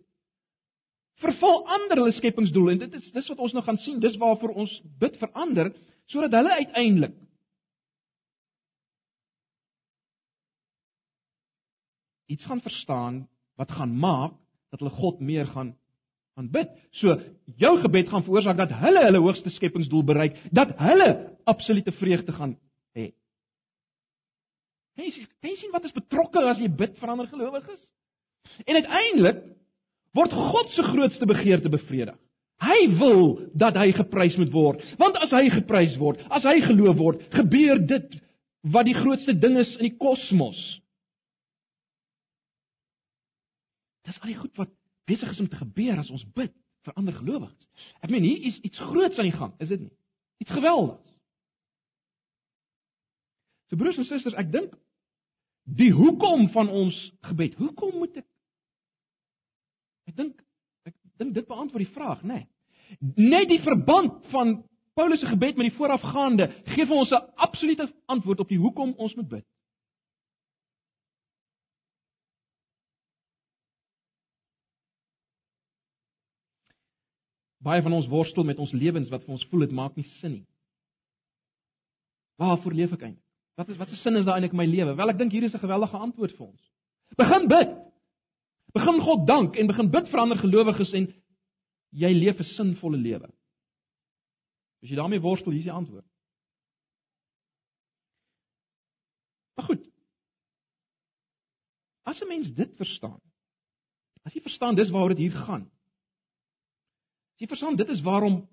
vervul 1.20 1.62
ander 1.72 2.02
hulle 2.02 2.12
skepingsdoel 2.12 2.74
en 2.74 2.80
dit 2.84 2.96
is 2.98 3.12
dis 3.12 3.28
wat 3.32 3.38
ons 3.40 3.54
nou 3.56 3.62
gaan 3.64 3.78
sien, 3.80 4.00
dis 4.00 4.18
waarvoor 4.20 4.52
ons 4.64 4.72
bid 5.00 5.16
vir 5.20 5.30
ander 5.32 5.70
sodat 6.12 6.36
hulle 6.36 6.58
uiteindelik 6.60 7.14
iets 12.26 12.46
gaan 12.46 12.60
verstaan 12.60 13.24
wat 13.56 13.72
gaan 13.72 13.96
maak 13.96 14.36
dat 14.70 14.82
hulle 14.82 14.92
God 14.98 15.20
meer 15.24 15.48
gaan 15.48 15.72
gaan 16.36 16.50
bid. 16.52 16.72
So 16.92 17.16
jou 17.56 17.72
gebed 17.80 18.10
gaan 18.12 18.24
veroorsaak 18.26 18.58
dat 18.60 18.74
hulle 18.76 19.06
hulle 19.06 19.22
hoogste 19.24 19.50
skepingsdoel 19.54 20.04
bereik, 20.04 20.36
dat 20.52 20.74
hulle 20.76 21.08
absolute 21.48 21.94
vreugde 21.96 22.34
gaan 22.36 22.52
hê. 22.92 23.06
Hey, 24.96 25.08
jy 25.08 25.54
sien 25.56 25.72
wat 25.72 25.88
is 25.88 25.96
betrokke 25.96 26.44
as 26.44 26.60
jy 26.60 26.68
bid 26.68 26.98
vir 27.00 27.12
ander 27.12 27.28
gelowiges? 27.30 27.80
En 28.64 28.78
uiteindelik 28.78 29.42
word 30.16 30.32
God 30.32 30.70
se 30.72 30.82
grootste 30.82 31.26
begeerte 31.28 31.68
bevredig. 31.72 32.16
Hy 32.62 32.78
wil 32.96 33.50
dat 33.52 33.76
hy 33.76 33.90
geprys 33.92 34.38
moet 34.40 34.52
word, 34.54 34.84
want 35.00 35.18
as 35.20 35.34
hy 35.36 35.50
geprys 35.52 35.96
word, 36.00 36.22
as 36.32 36.46
hy 36.48 36.56
geloof 36.64 36.96
word, 36.96 37.24
gebeur 37.34 37.82
dit 37.84 38.16
wat 38.72 38.88
die 38.88 38.96
grootste 38.96 39.34
ding 39.36 39.58
is 39.60 39.74
in 39.76 39.90
die 39.90 39.96
kosmos. 40.00 40.56
Dis 44.08 44.18
al 44.22 44.32
die 44.32 44.38
goed 44.38 44.54
wat 44.56 44.72
besig 45.06 45.34
is 45.34 45.42
om 45.42 45.50
te 45.50 45.60
gebeur 45.60 46.00
as 46.00 46.10
ons 46.14 46.24
bid 46.34 46.54
vir 46.86 46.96
ander 46.96 47.14
gelowiges. 47.14 47.68
Ek 48.00 48.10
meen 48.14 48.24
hier 48.24 48.48
is 48.48 48.58
iets 48.64 48.80
groots 48.88 49.20
aan 49.20 49.28
die 49.28 49.36
gang, 49.36 49.52
is 49.60 49.70
dit 49.74 49.82
nie? 49.82 49.92
Iets 50.42 50.54
geweldigs. 50.54 51.02
So 53.68 53.78
broers 53.78 53.98
en 53.98 54.06
susters, 54.06 54.36
ek 54.38 54.48
dink 54.54 54.74
die 55.76 55.90
hoekom 55.94 56.46
van 56.54 56.70
ons 56.70 56.96
gebed. 57.26 57.56
Hoekom 57.58 57.98
moet 57.98 58.22
ek 58.22 58.26
Ek 60.06 60.16
dink 60.16 60.42
ek 60.86 60.94
dink 61.18 61.34
dit 61.34 61.46
beantwoord 61.46 61.82
die 61.82 61.94
vraag, 61.94 62.22
né? 62.22 62.46
Nee. 62.46 62.48
Net 63.30 63.48
die 63.50 63.62
verband 63.62 64.26
van 64.30 64.60
Paulus 64.94 65.20
se 65.20 65.26
gebed 65.26 65.58
met 65.58 65.68
die 65.68 65.76
voorafgaande 65.76 66.46
gee 66.72 66.86
vir 66.86 66.96
ons 66.96 67.10
'n 67.12 67.26
absolute 67.36 67.92
antwoord 68.06 68.40
op 68.40 68.48
die 68.48 68.58
hoekom 68.58 68.94
ons 68.96 69.14
moet 69.14 69.28
bid. 69.28 69.46
Baie 77.58 77.82
van 77.82 77.92
ons 77.92 78.06
worstel 78.06 78.44
met 78.44 78.58
ons 78.58 78.72
lewens 78.72 79.08
wat 79.08 79.24
vir 79.24 79.32
ons 79.32 79.46
voel 79.50 79.60
dit 79.60 79.70
maak 79.70 79.96
nie 79.96 80.04
sin 80.20 80.32
nie. 80.32 80.46
Waarvoor 82.36 82.72
leef 82.72 82.92
ek 82.92 83.02
eintlik? 83.02 83.24
Wat 83.56 83.68
is 83.68 83.76
wat 83.76 83.88
se 83.88 83.96
sin 83.96 84.16
is 84.16 84.24
daar 84.24 84.34
eintlik 84.34 84.52
in 84.52 84.58
my 84.60 84.66
lewe? 84.66 84.94
Wel, 84.94 85.10
ek 85.10 85.18
dink 85.18 85.32
hier 85.32 85.42
is 85.42 85.54
'n 85.54 85.58
geweldige 85.58 85.96
antwoord 85.96 86.36
vir 86.36 86.46
ons. 86.46 86.62
Begin 87.16 87.48
bid. 87.48 87.85
Begin 88.76 89.00
God 89.00 89.26
dank 89.28 89.56
en 89.56 89.70
begin 89.70 89.88
bid 89.90 90.10
vir 90.12 90.20
ander 90.20 90.38
gelowiges 90.40 90.92
en 90.98 91.08
jy 91.96 92.12
leef 92.12 92.40
'n 92.40 92.50
sinvolle 92.56 92.98
lewe. 93.00 93.28
As 94.82 94.90
jy 94.90 94.96
daarmee 94.96 95.22
worstel, 95.24 95.52
hier 95.52 95.64
is 95.64 95.70
die 95.70 95.72
antwoord. 95.72 96.04
Maar 99.56 99.66
goed. 99.66 99.86
As 102.04 102.20
'n 102.20 102.28
mens 102.28 102.52
dit 102.52 102.76
verstaan. 102.76 103.20
As 104.24 104.34
jy 104.34 104.40
verstaan 104.40 104.74
dis 104.74 104.90
waaroor 104.90 105.14
dit 105.14 105.24
hier 105.24 105.38
gaan. 105.46 105.64
As 107.34 107.40
jy 107.40 107.46
verstaan 107.46 107.76
dit 107.76 107.88
is 107.88 108.02
waarom 108.02 108.48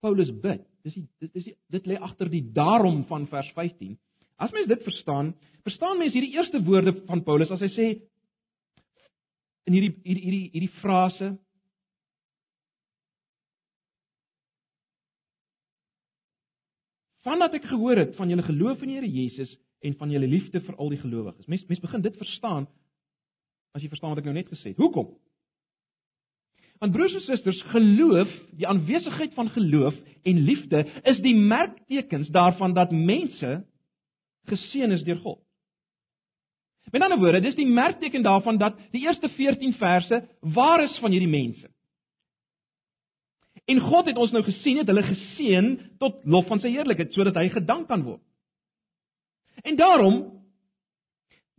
Paulus 0.00 0.30
bid. 0.40 0.66
Dis 0.82 0.94
die 0.94 1.08
dit 1.18 1.36
is 1.36 1.44
die 1.44 1.56
dit 1.70 1.86
lê 1.86 1.96
agter 1.96 2.28
die 2.28 2.52
daarom 2.52 3.04
van 3.04 3.26
vers 3.26 3.52
15. 3.52 3.98
As 4.36 4.50
mens 4.50 4.66
dit 4.66 4.82
verstaan, 4.82 5.34
verstaan 5.62 5.98
mens 5.98 6.12
hierdie 6.12 6.34
eerste 6.34 6.62
woorde 6.62 7.04
van 7.06 7.22
Paulus 7.22 7.50
as 7.50 7.60
hy 7.60 7.70
sê 7.70 7.86
in 9.68 9.76
hierdie 9.76 9.94
hierdie 10.02 10.24
hierdie 10.26 10.50
hierdie 10.54 10.74
frase 10.80 11.32
Vandat 17.22 17.54
ek 17.54 17.68
gehoor 17.70 18.00
het 18.02 18.16
van 18.18 18.32
julle 18.32 18.42
geloof 18.42 18.80
in 18.82 18.90
die 18.90 18.96
Here 18.98 19.08
Jesus 19.08 19.52
en 19.86 19.94
van 19.98 20.10
julle 20.10 20.26
liefde 20.26 20.58
vir 20.62 20.74
al 20.74 20.88
die 20.90 20.98
gelowiges. 20.98 21.46
Mens 21.46 21.62
mens 21.70 21.82
begin 21.82 22.02
dit 22.02 22.16
verstaan 22.18 22.66
as 23.72 23.84
jy 23.84 23.90
verstaan 23.92 24.12
wat 24.12 24.20
ek 24.20 24.26
nou 24.28 24.34
net 24.36 24.50
gesê 24.50 24.72
het. 24.72 24.80
Hoekom? 24.82 25.12
Want 26.82 26.92
broers 26.92 27.14
en 27.14 27.22
susters, 27.22 27.60
geloof, 27.70 28.30
die 28.58 28.66
aanwesigheid 28.66 29.36
van 29.38 29.48
geloof 29.54 29.94
en 30.26 30.42
liefde 30.48 30.82
is 31.08 31.22
die 31.22 31.36
merktekens 31.38 32.28
daarvan 32.34 32.74
dat 32.74 32.90
mense 32.90 33.60
geseën 34.50 34.90
is 34.90 35.04
deur 35.06 35.22
God. 35.22 35.38
Met 36.90 37.02
ander 37.02 37.18
woorde, 37.18 37.40
dis 37.40 37.56
die 37.56 37.68
merkteken 37.68 38.22
daarvan 38.22 38.58
dat 38.58 38.78
die 38.90 39.04
eerste 39.06 39.28
14 39.28 39.72
verse 39.78 40.18
waar 40.40 40.82
is 40.82 40.98
van 41.00 41.14
hierdie 41.14 41.30
mense. 41.30 41.70
En 43.64 43.80
God 43.80 44.10
het 44.10 44.18
ons 44.18 44.32
nou 44.34 44.42
gesien 44.44 44.80
het 44.80 44.90
hulle 44.90 45.04
geseën 45.06 45.70
tot 46.02 46.24
lof 46.24 46.48
van 46.50 46.60
sy 46.60 46.72
heerlikheid 46.74 47.14
sodat 47.14 47.38
hy 47.38 47.46
gedank 47.52 47.86
kan 47.88 48.02
word. 48.02 48.22
En 49.62 49.76
daarom 49.76 50.18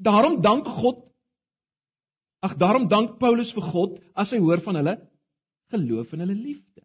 daarom 0.03 0.41
dank 0.41 0.67
God 0.67 1.03
Ag 2.43 2.57
daarom 2.59 2.89
dank 2.91 3.19
Paulus 3.21 3.53
vir 3.55 3.63
God 3.71 3.99
as 4.19 4.33
hy 4.35 4.41
hoor 4.43 4.59
van 4.65 4.75
hulle 4.75 4.97
geloof 5.71 6.11
en 6.11 6.25
hulle 6.25 6.35
liefde. 6.35 6.81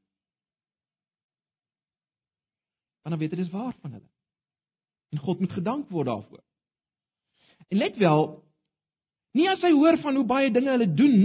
Want 3.02 3.16
dan 3.16 3.18
weet 3.18 3.34
hy 3.34 3.40
dis 3.40 3.50
waar 3.50 3.74
van 3.82 3.96
hulle. 3.96 4.06
En 5.10 5.22
God 5.24 5.42
moet 5.42 5.56
gedank 5.56 5.90
word 5.90 6.06
daarvoor. 6.06 6.44
En 7.68 7.80
let 7.80 7.96
wel, 8.00 8.22
nie 9.36 9.48
as 9.50 9.62
hy 9.64 9.72
hoor 9.76 9.98
van 10.02 10.16
hoe 10.16 10.26
baie 10.28 10.52
dinge 10.52 10.72
hulle 10.72 10.88
doen 10.88 11.18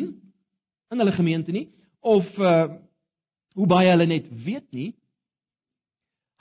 in 0.92 1.02
hulle 1.02 1.16
gemeente 1.16 1.56
nie 1.56 1.70
of 2.04 2.28
uh 2.38 2.80
hoe 3.54 3.68
baie 3.70 3.92
hulle 3.92 4.08
net 4.10 4.26
weet 4.46 4.66
nie. 4.74 4.96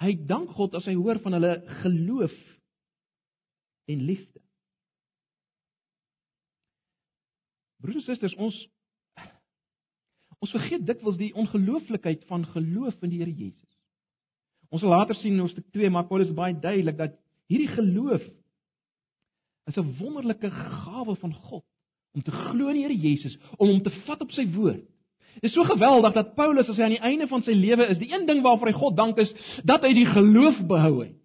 Hy 0.00 0.14
dank 0.26 0.54
God 0.56 0.78
as 0.78 0.86
hy 0.88 0.94
hoor 0.96 1.18
van 1.20 1.36
hulle 1.36 1.50
geloof 1.82 2.32
en 3.92 4.04
liefde. 4.08 4.40
Broers 7.84 8.00
en 8.00 8.06
susters, 8.06 8.36
ons 8.40 8.56
ons 10.42 10.54
vergeet 10.56 10.82
dikwels 10.88 11.20
die 11.20 11.34
ongelooflikheid 11.38 12.24
van 12.30 12.48
geloof 12.54 12.96
in 13.04 13.12
die 13.12 13.20
Here 13.20 13.30
Jesus. 13.30 13.68
Ons 14.72 14.82
sal 14.82 14.90
later 14.90 15.14
sien 15.20 15.36
in 15.36 15.44
hoofstuk 15.44 15.68
2, 15.76 15.90
maar 15.92 16.08
Paulus 16.08 16.32
is 16.32 16.38
baie 16.38 16.56
duidelik 16.56 16.96
dat 16.98 17.20
hierdie 17.52 17.70
geloof 17.76 18.24
is 19.66 19.76
'n 19.76 19.94
wonderlike 19.98 20.50
gawe 20.50 21.16
van 21.16 21.34
God 21.34 21.64
om 22.12 22.22
te 22.22 22.30
glo 22.30 22.68
in 22.68 22.76
die 22.76 22.82
Here 22.82 22.96
Jesus, 22.96 23.38
om 23.56 23.68
hom 23.68 23.82
te 23.82 23.90
vat 24.04 24.20
op 24.20 24.32
sy 24.32 24.44
woord. 24.52 24.84
Dit 25.40 25.48
is 25.48 25.54
so 25.56 25.64
geweldig 25.64 26.12
dat 26.12 26.34
Paulus 26.36 26.68
as 26.68 26.76
hy 26.76 26.82
aan 26.82 26.96
die 26.96 27.06
einde 27.08 27.26
van 27.26 27.42
sy 27.42 27.54
lewe 27.56 27.86
is, 27.88 27.98
die 27.98 28.12
een 28.12 28.26
ding 28.26 28.42
waarvoor 28.44 28.68
hy 28.68 28.76
God 28.76 28.96
dank 28.96 29.18
is 29.18 29.32
dat 29.64 29.82
hy 29.82 29.94
die 29.96 30.06
geloof 30.06 30.60
behou 30.68 31.04
het. 31.04 31.16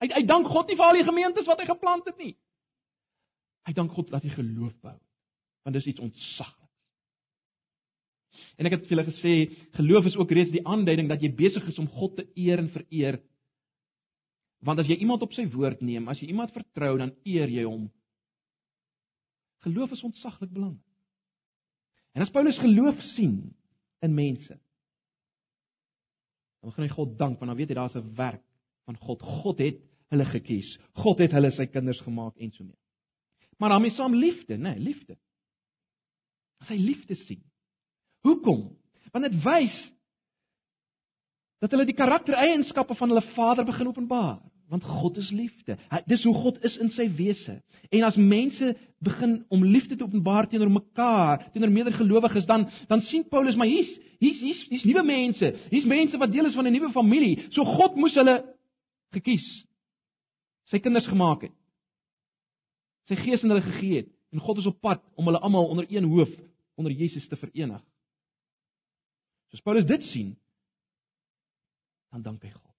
Hy 0.00 0.10
hy 0.14 0.22
dank 0.28 0.46
God 0.46 0.68
nie 0.68 0.76
vir 0.76 0.86
al 0.86 0.98
die 1.00 1.06
gemeentes 1.06 1.48
wat 1.50 1.58
hy 1.58 1.66
geplant 1.66 2.06
het 2.06 2.18
nie. 2.18 2.36
Hy 3.66 3.72
dank 3.72 3.92
God 3.96 4.12
dat 4.12 4.22
hy 4.22 4.30
geloof 4.36 4.74
behou. 4.84 5.00
Want 5.64 5.74
dis 5.74 5.86
iets 5.86 6.04
ontsagliks. 6.04 6.60
En 8.58 8.66
ek 8.66 8.76
het 8.76 8.86
vir 8.86 8.96
julle 8.96 9.06
gesê, 9.08 9.34
geloof 9.78 10.10
is 10.10 10.16
ook 10.18 10.32
reeds 10.34 10.52
die 10.54 10.64
aanduiding 10.66 11.08
dat 11.10 11.22
jy 11.22 11.30
besig 11.34 11.66
is 11.70 11.78
om 11.78 11.88
God 11.90 12.16
te 12.18 12.26
eer 12.38 12.60
en 12.62 12.70
vereer 12.74 13.20
Want 14.64 14.80
as 14.80 14.88
jy 14.88 14.96
iemand 14.96 15.22
op 15.22 15.34
sy 15.36 15.44
woord 15.52 15.82
neem, 15.84 16.08
as 16.08 16.22
jy 16.22 16.30
iemand 16.32 16.54
vertrou, 16.54 16.96
dan 16.98 17.12
eer 17.28 17.52
jy 17.52 17.66
hom 17.68 17.90
Geloof 19.64 19.94
is 19.96 20.02
ontsaglik 20.04 20.50
belangrik. 20.52 20.82
En 22.12 22.22
as 22.22 22.30
Paulus 22.30 22.58
geloof 22.60 23.00
sien 23.14 23.38
in 24.04 24.14
mense, 24.14 24.58
dan 26.60 26.68
begin 26.70 26.84
hy 26.84 26.92
God 26.92 27.14
dank 27.18 27.40
want 27.40 27.50
dan 27.50 27.58
weet 27.58 27.72
hy 27.72 27.78
daar's 27.78 27.96
'n 27.96 28.14
werk 28.16 28.44
van 28.84 28.96
God. 28.96 29.22
God 29.22 29.58
het 29.58 29.80
hulle 30.12 30.24
gekies. 30.24 30.78
God 30.92 31.18
het 31.18 31.32
hulle 31.32 31.50
sy 31.50 31.66
kinders 31.66 32.00
gemaak 32.00 32.36
en 32.36 32.52
so 32.52 32.64
mee. 32.64 32.78
Maar 33.58 33.70
daarmee 33.70 33.90
saam 33.90 34.14
liefde, 34.14 34.56
né, 34.56 34.74
nee, 34.74 34.78
liefde. 34.78 35.16
As 36.60 36.68
hy 36.68 36.76
liefde 36.76 37.14
sien. 37.14 37.42
Hoekom? 38.20 38.76
Want 39.12 39.24
dit 39.24 39.42
wys 39.44 39.92
dat 41.58 41.70
hulle 41.70 41.86
die 41.86 41.96
karaktereienskappe 41.96 42.94
van 42.94 43.08
hulle 43.08 43.32
Vader 43.34 43.64
begin 43.64 43.86
openbaar 43.86 44.42
want 44.74 44.84
God 44.84 45.16
is 45.22 45.30
liefde. 45.30 45.76
Hy, 45.90 46.00
dis 46.10 46.24
hoe 46.26 46.34
God 46.34 46.58
is 46.66 46.74
in 46.82 46.90
sy 46.90 47.06
wese. 47.14 47.60
En 47.94 48.06
as 48.06 48.16
mense 48.18 48.72
begin 49.04 49.36
om 49.52 49.62
liefde 49.62 49.96
te 49.96 50.06
openbaar 50.06 50.48
teenoor 50.50 50.72
mekaar, 50.72 51.44
teenoor 51.54 51.70
medergelowiges, 51.70 52.48
dan 52.48 52.66
dan 52.90 53.04
sien 53.06 53.26
Paulus 53.30 53.58
maar 53.60 53.70
hier's 53.70 53.92
hier's 54.18 54.40
hier's 54.42 54.64
hier's 54.72 54.86
nuwe 54.88 55.04
mense. 55.06 55.52
Hier's 55.70 55.86
mense 55.86 56.18
wat 56.18 56.32
deel 56.32 56.50
is 56.50 56.56
van 56.58 56.66
'n 56.66 56.74
nuwe 56.74 56.90
familie. 56.90 57.46
So 57.50 57.64
God 57.64 57.96
moes 57.96 58.18
hulle 58.18 58.42
gekies. 59.14 59.46
Sy 60.66 60.80
kinders 60.80 61.06
gemaak 61.06 61.46
het. 61.46 61.54
Sy 63.06 63.14
gees 63.20 63.42
in 63.44 63.52
hulle 63.52 63.62
gegee 63.62 64.02
het 64.02 64.10
en 64.32 64.40
God 64.40 64.58
is 64.58 64.66
op 64.66 64.80
pad 64.80 65.02
om 65.14 65.24
hulle 65.30 65.38
almal 65.38 65.68
onder 65.70 65.86
een 65.88 66.04
hoof 66.04 66.30
onder 66.74 66.92
Jesus 66.92 67.28
te 67.28 67.36
verenig. 67.36 67.82
Soos 69.50 69.62
Paulus 69.62 69.86
dit 69.86 70.02
sien, 70.02 70.34
dan 72.10 72.22
dank 72.22 72.42
hy 72.42 72.50
God. 72.50 72.73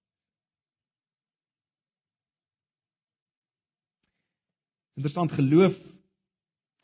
Interessant 4.96 5.32
geloof, 5.36 5.76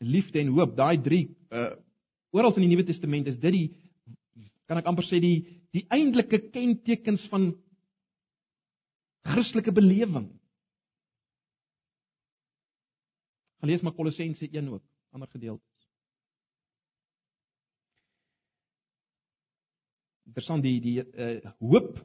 liefde 0.03 0.39
en 0.39 0.53
hoop, 0.53 0.75
daai 0.77 1.01
drie 1.01 1.25
uh 1.49 1.73
oral 2.33 2.55
in 2.57 2.63
die 2.65 2.71
Nuwe 2.71 2.85
Testament 2.87 3.27
is 3.29 3.35
dit 3.37 3.53
die 3.53 3.67
kan 4.65 4.79
ek 4.79 4.87
amper 4.89 5.05
sê 5.05 5.19
die 5.21 5.43
die 5.73 5.83
eintlike 5.93 6.39
kentekens 6.53 7.27
van 7.29 7.51
Christelike 9.23 9.71
belewing. 9.73 10.25
Gaan 13.61 13.69
lees 13.69 13.85
maar 13.85 13.95
Kolossense 13.95 14.49
1 14.49 14.67
ook, 14.73 14.83
ander 15.13 15.29
gedeeltes. 15.29 15.85
Interessant 20.25 20.65
die 20.65 20.79
die 20.81 20.97
uh 21.05 21.53
hoop 21.61 22.01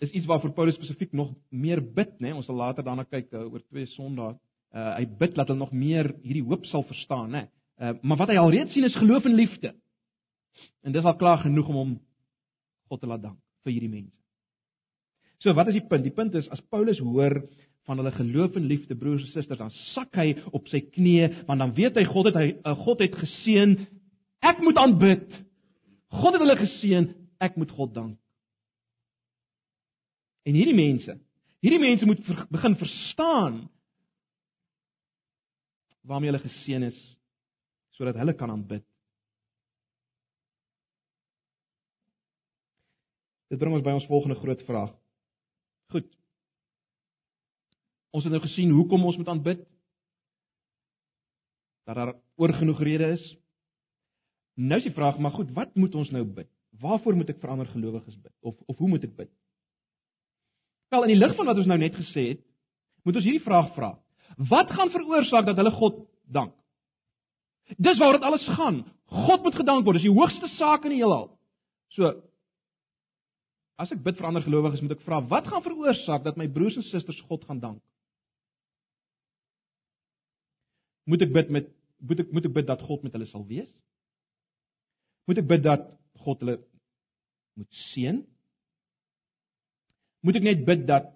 is 0.00 0.16
iets 0.16 0.26
waarvoor 0.26 0.56
Paulus 0.56 0.80
spesifiek 0.80 1.12
nog 1.12 1.36
meer 1.48 1.80
bid, 1.82 2.16
né? 2.18 2.30
Nee? 2.30 2.40
Ons 2.40 2.48
sal 2.48 2.56
later 2.56 2.84
daarna 2.86 3.04
kyk 3.04 3.32
uh, 3.34 3.44
oor 3.52 3.64
twee 3.68 3.86
Sondae 3.92 4.36
uh, 4.74 4.94
hy 4.98 5.06
bid 5.20 5.36
dat 5.36 5.48
hulle 5.48 5.60
nog 5.60 5.72
meer 5.72 6.10
hierdie 6.22 6.44
hoop 6.46 6.66
sal 6.68 6.84
verstaan, 6.88 7.30
né? 7.32 7.44
Uh, 7.78 7.94
maar 8.02 8.20
wat 8.24 8.32
hy 8.32 8.38
alreeds 8.40 8.74
sien 8.74 8.86
is 8.88 8.96
geloof 8.98 9.28
en 9.28 9.36
liefde. 9.38 9.74
En 10.82 10.94
dis 10.94 11.04
al 11.06 11.16
klaar 11.16 11.44
genoeg 11.44 11.68
om 11.70 11.78
hom 11.82 11.92
God 12.88 13.02
te 13.02 13.10
laat 13.10 13.22
dank 13.22 13.38
vir 13.64 13.74
hierdie 13.74 13.92
mense. 13.92 14.18
So 15.38 15.54
wat 15.54 15.70
is 15.70 15.78
die 15.78 15.86
punt? 15.86 16.02
Die 16.06 16.14
punt 16.14 16.34
is 16.38 16.48
as 16.50 16.62
Paulus 16.72 16.98
hoor 17.04 17.42
van 17.88 18.00
hulle 18.00 18.12
geloof 18.12 18.56
en 18.58 18.66
liefde 18.68 18.96
broers 18.98 19.22
en 19.24 19.30
susters, 19.32 19.60
dan 19.60 19.70
sak 19.94 20.16
hy 20.18 20.34
op 20.52 20.66
sy 20.68 20.82
knieë, 20.84 21.44
want 21.48 21.62
dan 21.62 21.72
weet 21.76 21.96
hy 21.96 22.04
God 22.08 22.28
het 22.28 22.40
hy 22.40 22.48
uh, 22.58 22.74
God 22.82 23.04
het 23.04 23.14
geseën. 23.16 23.76
Ek 24.44 24.60
moet 24.64 24.80
aanbid. 24.80 25.28
God 26.18 26.36
het 26.36 26.42
hulle 26.42 26.58
geseën, 26.58 27.08
ek 27.40 27.56
moet 27.60 27.72
God 27.72 27.94
dank. 27.94 28.18
En 30.48 30.56
hierdie 30.56 30.76
mense, 30.76 31.14
hierdie 31.64 31.80
mense 31.80 32.06
moet 32.08 32.20
ver, 32.26 32.44
begin 32.52 32.76
verstaan 32.80 33.58
waarmee 36.08 36.30
hulle 36.30 36.44
geseën 36.44 36.88
is 36.88 36.98
sodat 37.98 38.16
hulle 38.16 38.34
kan 38.38 38.50
aanbid. 38.50 38.84
Dit 43.48 43.58
bring 43.58 43.74
ons 43.74 43.84
by 43.84 43.94
ons 43.96 44.06
volgende 44.06 44.36
groot 44.38 44.62
vraag. 44.68 44.92
Goed. 45.92 46.06
Ons 48.14 48.28
het 48.28 48.32
nou 48.32 48.40
gesien 48.44 48.72
hoekom 48.76 49.04
ons 49.08 49.18
moet 49.18 49.32
aanbid. 49.32 49.64
Dat 51.88 51.98
daar 51.98 52.14
oorgenoeg 52.36 52.80
redes 52.86 53.18
is. 53.18 53.26
Nou 54.58 54.78
is 54.78 54.88
die 54.88 54.94
vraag, 54.94 55.18
maar 55.22 55.34
goed, 55.36 55.50
wat 55.54 55.74
moet 55.78 55.94
ons 55.94 56.10
nou 56.10 56.24
bid? 56.24 56.48
Waarvoor 56.82 57.14
moet 57.14 57.28
ek 57.30 57.38
vir 57.42 57.52
ander 57.52 57.68
gelowiges 57.70 58.16
bid 58.18 58.34
of 58.42 58.58
of 58.66 58.78
hoe 58.78 58.88
moet 58.90 59.04
ek 59.06 59.14
bid? 59.16 59.30
Wel, 60.90 61.04
in 61.06 61.12
die 61.12 61.20
lig 61.20 61.34
van 61.38 61.46
wat 61.50 61.60
ons 61.60 61.68
nou 61.70 61.78
net 61.78 61.94
gesê 61.94 62.24
het, 62.32 62.40
moet 63.06 63.18
ons 63.20 63.26
hierdie 63.26 63.44
vraag 63.44 63.70
vra. 63.76 63.92
Wat 64.36 64.70
gaan 64.70 64.90
veroorsaak 64.90 65.46
dat 65.46 65.56
hulle 65.56 65.72
God 65.74 66.06
dank? 66.24 66.54
Dis 67.76 67.98
waaroor 67.98 68.20
dit 68.20 68.28
alles 68.28 68.46
gaan. 68.56 68.84
God 69.08 69.42
moet 69.42 69.56
gedank 69.56 69.84
word. 69.84 69.98
Dis 69.98 70.08
die 70.08 70.14
hoogste 70.14 70.48
saak 70.56 70.84
in 70.84 70.96
die 70.96 71.02
heelal. 71.02 71.28
So 71.96 72.12
as 73.78 73.92
ek 73.94 74.02
bid 74.02 74.18
vir 74.18 74.26
ander 74.26 74.42
gelowiges, 74.42 74.82
moet 74.82 74.96
ek 74.96 75.04
vra, 75.06 75.20
wat 75.30 75.46
gaan 75.46 75.62
veroorsaak 75.62 76.24
dat 76.24 76.38
my 76.40 76.48
broers 76.50 76.76
en 76.80 76.86
susters 76.88 77.20
God 77.28 77.44
gaan 77.46 77.60
dank? 77.62 77.82
Moet 81.08 81.24
ek 81.28 81.34
bid 81.36 81.52
met 81.54 81.68
moet 81.98 82.20
ek 82.22 82.32
moet 82.34 82.46
ek 82.46 82.54
bid 82.54 82.66
dat 82.66 82.82
God 82.86 83.04
met 83.06 83.14
hulle 83.16 83.26
sal 83.30 83.46
wees? 83.46 83.70
Moet 85.30 85.40
ek 85.42 85.48
bid 85.50 85.62
dat 85.64 85.86
God 86.24 86.42
hulle 86.44 86.58
moet 87.58 87.80
seën? 87.92 88.20
Moet 90.26 90.38
ek 90.40 90.46
net 90.46 90.66
bid 90.66 90.84
dat 90.88 91.08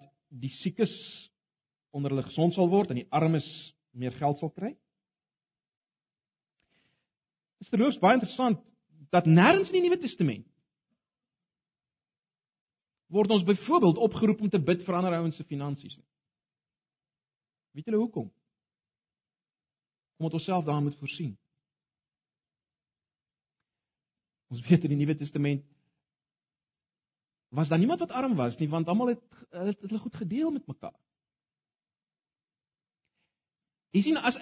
die 0.43 0.51
siekes 0.61 0.91
onder 1.93 2.11
hulle 2.11 2.25
gesond 2.25 2.55
sal 2.55 2.69
word 2.71 2.91
en 2.91 3.01
die 3.01 3.09
armes 3.13 3.47
meer 3.93 4.15
geld 4.17 4.39
sal 4.41 4.49
kry? 4.49 4.73
Dit 7.61 7.67
is 7.67 7.73
terloops 7.73 8.01
baie 8.01 8.17
interessant 8.17 8.59
dat 9.13 9.29
nêrens 9.29 9.69
in 9.69 9.77
die 9.77 9.85
Nuwe 9.85 10.01
Testament 10.01 10.47
word 13.13 13.29
ons 13.35 13.45
byvoorbeeld 13.45 14.01
opgeroep 14.01 14.41
om 14.41 14.49
te 14.49 14.61
bid 14.61 14.81
vir 14.87 14.97
ander 14.97 15.13
ouens 15.19 15.37
se 15.37 15.45
finansies 15.45 15.93
nie. 15.99 16.09
Weet 17.77 17.89
julle 17.89 18.01
hoekom? 18.01 18.31
Omdat 20.17 20.39
ons 20.39 20.47
self 20.49 20.65
daarin 20.65 20.87
moet 20.87 20.97
voorsien. 20.97 21.35
Ons 24.53 24.65
weet 24.65 24.85
in 24.85 24.95
die 24.95 24.99
Nuwe 25.03 25.17
Testament 25.17 25.63
was 27.53 27.69
daar 27.69 27.77
niemand 27.77 28.01
wat 28.01 28.11
arm 28.17 28.33
was 28.35 28.57
nie 28.57 28.69
want 28.69 28.89
almal 28.89 29.13
het 29.13 29.23
het 29.53 29.81
hulle 29.85 30.01
goed 30.01 30.15
gedeel 30.17 30.51
met 30.51 30.65
mekaar. 30.67 30.97
Jy 33.93 34.01
sien 34.01 34.17
as 34.17 34.37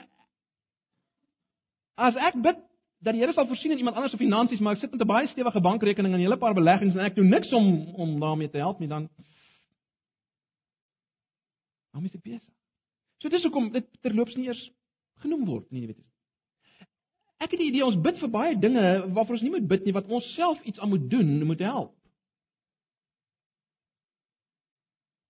as 2.00 2.18
ek 2.18 2.38
bid 2.42 2.60
dat 3.02 3.16
die 3.16 3.24
Here 3.24 3.34
sal 3.34 3.48
voorsien 3.50 3.74
in 3.74 3.82
iemand 3.82 3.98
anders 3.98 4.14
se 4.14 4.20
finansies, 4.22 4.62
maar 4.62 4.78
ek 4.78 4.84
sit 4.84 4.92
met 4.92 5.02
'n 5.02 5.08
baie 5.08 5.28
stewige 5.28 5.62
bankrekening 5.62 6.14
en 6.14 6.20
'n 6.20 6.24
hele 6.24 6.38
paar 6.38 6.54
beleggings 6.54 6.96
en 6.96 7.06
ek 7.06 7.16
doen 7.16 7.30
niks 7.30 7.52
om 7.54 7.96
om 7.96 8.20
daarmee 8.20 8.50
te 8.50 8.58
help 8.58 8.80
nie, 8.80 8.88
dan 8.88 9.10
dan 11.92 12.04
is 12.06 12.12
dit 12.12 12.24
besig. 12.24 12.54
So 13.18 13.30
dis 13.30 13.44
hoekom 13.44 13.72
dit 13.72 13.88
terloops 14.02 14.36
nie 14.36 14.48
eers 14.48 14.72
genoem 15.20 15.46
word 15.46 15.72
nie, 15.72 15.82
jy 15.82 15.88
weet. 15.88 16.06
Ek 17.38 17.52
het 17.52 17.60
die 17.60 17.68
idee 17.68 17.86
ons 17.86 18.02
bid 18.02 18.20
vir 18.20 18.30
baie 18.30 18.60
dinge 18.60 19.14
waarvoor 19.14 19.36
ons 19.36 19.42
nie 19.42 19.52
moet 19.52 19.68
bid 19.68 19.86
nie, 19.86 19.94
wat 19.94 20.08
ons 20.08 20.34
self 20.36 20.62
iets 20.64 20.80
aan 20.80 20.90
moet 20.90 21.10
doen, 21.10 21.46
moet 21.46 21.60
help. 21.60 21.96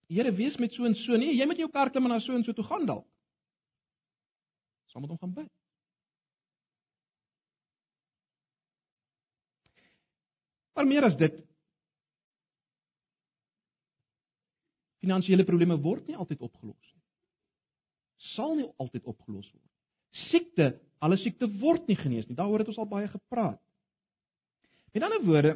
Here, 0.08 0.32
wees 0.32 0.58
met 0.58 0.74
so 0.74 0.84
en 0.84 0.96
so. 0.96 1.16
Nee, 1.18 1.36
jy 1.36 1.46
moet 1.46 1.58
jou 1.58 1.70
kar 1.70 1.90
klim 1.90 2.04
en 2.04 2.10
na 2.10 2.20
so 2.20 2.36
en 2.36 2.44
so 2.44 2.54
toe 2.54 2.64
gaan 2.64 2.86
dalk 2.86 3.08
saam 4.92 5.06
met 5.06 5.14
hom 5.14 5.22
gaan 5.22 5.34
bid. 5.42 5.52
Maar 10.76 10.88
meer 10.88 11.08
as 11.08 11.18
dit 11.20 11.36
finansiële 15.02 15.46
probleme 15.48 15.78
word 15.82 16.08
nie 16.08 16.18
altyd 16.20 16.44
opgelos 16.46 16.78
nie. 16.94 17.02
Sal 18.36 18.56
nie 18.60 18.70
altyd 18.82 19.08
opgelos 19.10 19.50
word. 19.50 19.68
Siekte, 20.30 20.74
alle 21.02 21.18
siekte 21.18 21.50
word 21.62 21.88
nie 21.90 21.98
genees 21.98 22.28
nie. 22.30 22.38
Daaroor 22.38 22.62
het 22.62 22.70
ons 22.70 22.80
al 22.82 22.90
baie 22.90 23.10
gepraat. 23.10 23.60
Met 24.92 25.06
ander 25.08 25.24
woorde, 25.26 25.54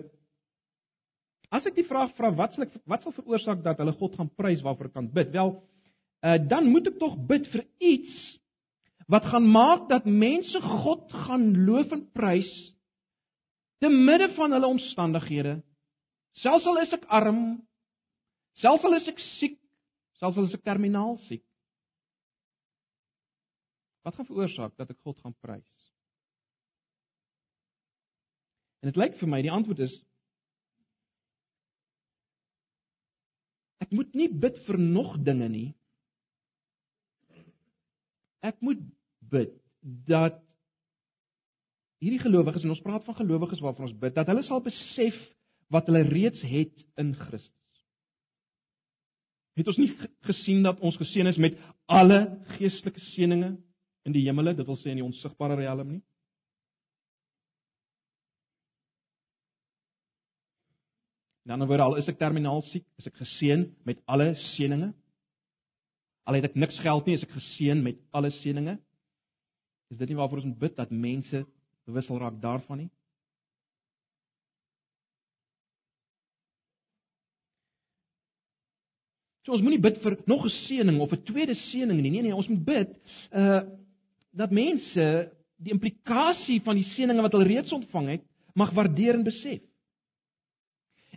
as 1.53 1.67
ek 1.67 1.75
die 1.77 1.87
vraag 1.87 2.15
vra 2.17 2.31
wat 2.35 2.55
sal 2.55 2.65
ek 2.65 2.73
wat 2.89 3.03
sal 3.03 3.13
veroorsaak 3.15 3.61
dat 3.63 3.79
hulle 3.83 3.93
God 3.99 4.15
gaan 4.17 4.31
prys 4.39 4.63
waarvoor 4.65 4.89
kan 4.95 5.09
bid? 5.11 5.29
Wel, 5.35 5.51
uh, 6.25 6.37
dan 6.49 6.71
moet 6.71 6.89
ek 6.89 6.97
tog 7.01 7.17
bid 7.29 7.47
vir 7.51 7.65
iets 7.83 8.15
wat 9.11 9.27
gaan 9.29 9.45
maak 9.51 9.89
dat 9.89 10.05
mense 10.05 10.61
God 10.61 11.11
gaan 11.25 11.51
loof 11.65 11.91
en 11.93 12.05
prys 12.11 12.51
te 13.83 13.89
midde 13.91 14.31
van 14.33 14.55
hulle 14.55 14.67
omstandighede. 14.67 15.59
Selfs 16.41 16.65
al 16.65 16.81
is 16.81 16.93
ek 16.95 17.05
arm, 17.13 17.41
selfs 18.59 18.85
al 18.87 18.97
is 18.97 19.07
ek 19.11 19.19
siek, 19.37 19.59
selfs 20.19 20.39
al 20.39 20.47
is 20.49 20.55
ek 20.57 20.65
terminaal 20.65 21.19
siek. 21.27 21.43
Wat 24.05 24.17
gaan 24.17 24.27
veroorsaak 24.29 24.75
dat 24.77 24.91
ek 24.93 24.99
God 25.05 25.21
gaan 25.21 25.35
prys? 25.41 25.69
En 28.81 28.91
dit 28.91 28.99
lyk 29.01 29.15
vir 29.17 29.31
my 29.31 29.39
die 29.41 29.53
antwoord 29.53 29.85
is 29.87 29.95
ek 33.85 33.93
moet 33.93 34.13
nie 34.17 34.29
bid 34.29 34.57
vir 34.65 34.77
nog 34.81 35.15
dinge 35.25 35.47
nie. 35.49 35.67
Ek 38.45 38.59
moet 38.65 38.81
bid 39.31 39.53
dat 40.09 40.37
hierdie 42.03 42.21
gelowiges 42.21 42.65
en 42.65 42.73
ons 42.75 42.83
praat 42.85 43.05
van 43.07 43.17
gelowiges 43.17 43.61
waarvan 43.63 43.89
ons 43.89 43.99
bid 44.01 44.15
dat 44.17 44.29
hulle 44.29 44.43
sal 44.45 44.61
besef 44.65 45.15
wat 45.73 45.87
hulle 45.89 46.03
reeds 46.05 46.43
het 46.45 46.83
in 47.01 47.13
Christus. 47.17 47.53
Het 49.55 49.69
ons 49.71 49.79
nie 49.79 49.91
gesien 50.27 50.65
dat 50.65 50.81
ons 50.83 50.97
geseën 50.99 51.27
is 51.31 51.39
met 51.41 51.55
alle 51.87 52.19
geestelike 52.57 53.01
seënings 53.13 53.61
in 54.05 54.13
die 54.13 54.25
hemele, 54.27 54.53
dit 54.53 54.67
wil 54.67 54.77
sê 54.77 54.91
in 54.91 54.99
die 54.99 55.05
onsigbare 55.05 55.57
riem 55.57 55.95
nie? 55.95 56.03
Ander 61.45 61.69
woorde, 61.69 61.85
al 61.85 61.97
is 62.01 62.09
ek 62.09 62.17
terminaal 62.17 62.63
siek, 62.71 62.85
is 62.99 63.07
ek 63.09 63.19
geseën 63.21 63.67
met 63.85 63.99
alle 64.09 64.33
seënings. 64.51 64.95
Al 66.25 66.39
het 66.39 66.49
ek 66.49 66.57
niks 66.57 66.77
geld 66.81 67.05
nie, 67.05 67.15
is 67.17 67.23
ek 67.25 67.35
geseën 67.37 67.81
met 67.85 67.99
alle 68.15 68.31
seënings. 68.41 68.81
Is 69.93 69.99
dit 70.01 70.09
nie 70.09 70.17
waarvoor 70.17 70.41
ons 70.41 70.49
moet 70.49 70.63
bid 70.63 70.77
dat 70.77 70.91
mense 70.91 71.43
bewus 71.85 72.07
sal 72.09 72.17
raak 72.19 72.39
daarvan 72.41 72.85
nie? 72.85 72.91
So 79.45 79.53
ons 79.53 79.61
moenie 79.61 79.81
bid 79.81 79.99
vir 80.01 80.17
nog 80.25 80.45
'n 80.45 80.55
seëning 80.65 80.97
of 80.99 81.13
'n 81.13 81.21
tweede 81.23 81.53
seëning 81.53 82.01
nie. 82.01 82.09
Nee 82.09 82.21
nee, 82.23 82.35
ons 82.35 82.49
moet 82.49 82.65
bid 82.65 82.89
uh 83.31 83.61
dat 84.35 84.51
mense 84.51 85.31
die 85.63 85.71
implikasie 85.71 86.59
van 86.59 86.75
die 86.75 86.83
seëninge 86.83 87.21
wat 87.21 87.31
hulle 87.31 87.47
reeds 87.47 87.71
ontvang 87.71 88.07
het, 88.09 88.23
mag 88.53 88.73
waardeer 88.75 89.13
en 89.13 89.23
besef. 89.23 89.61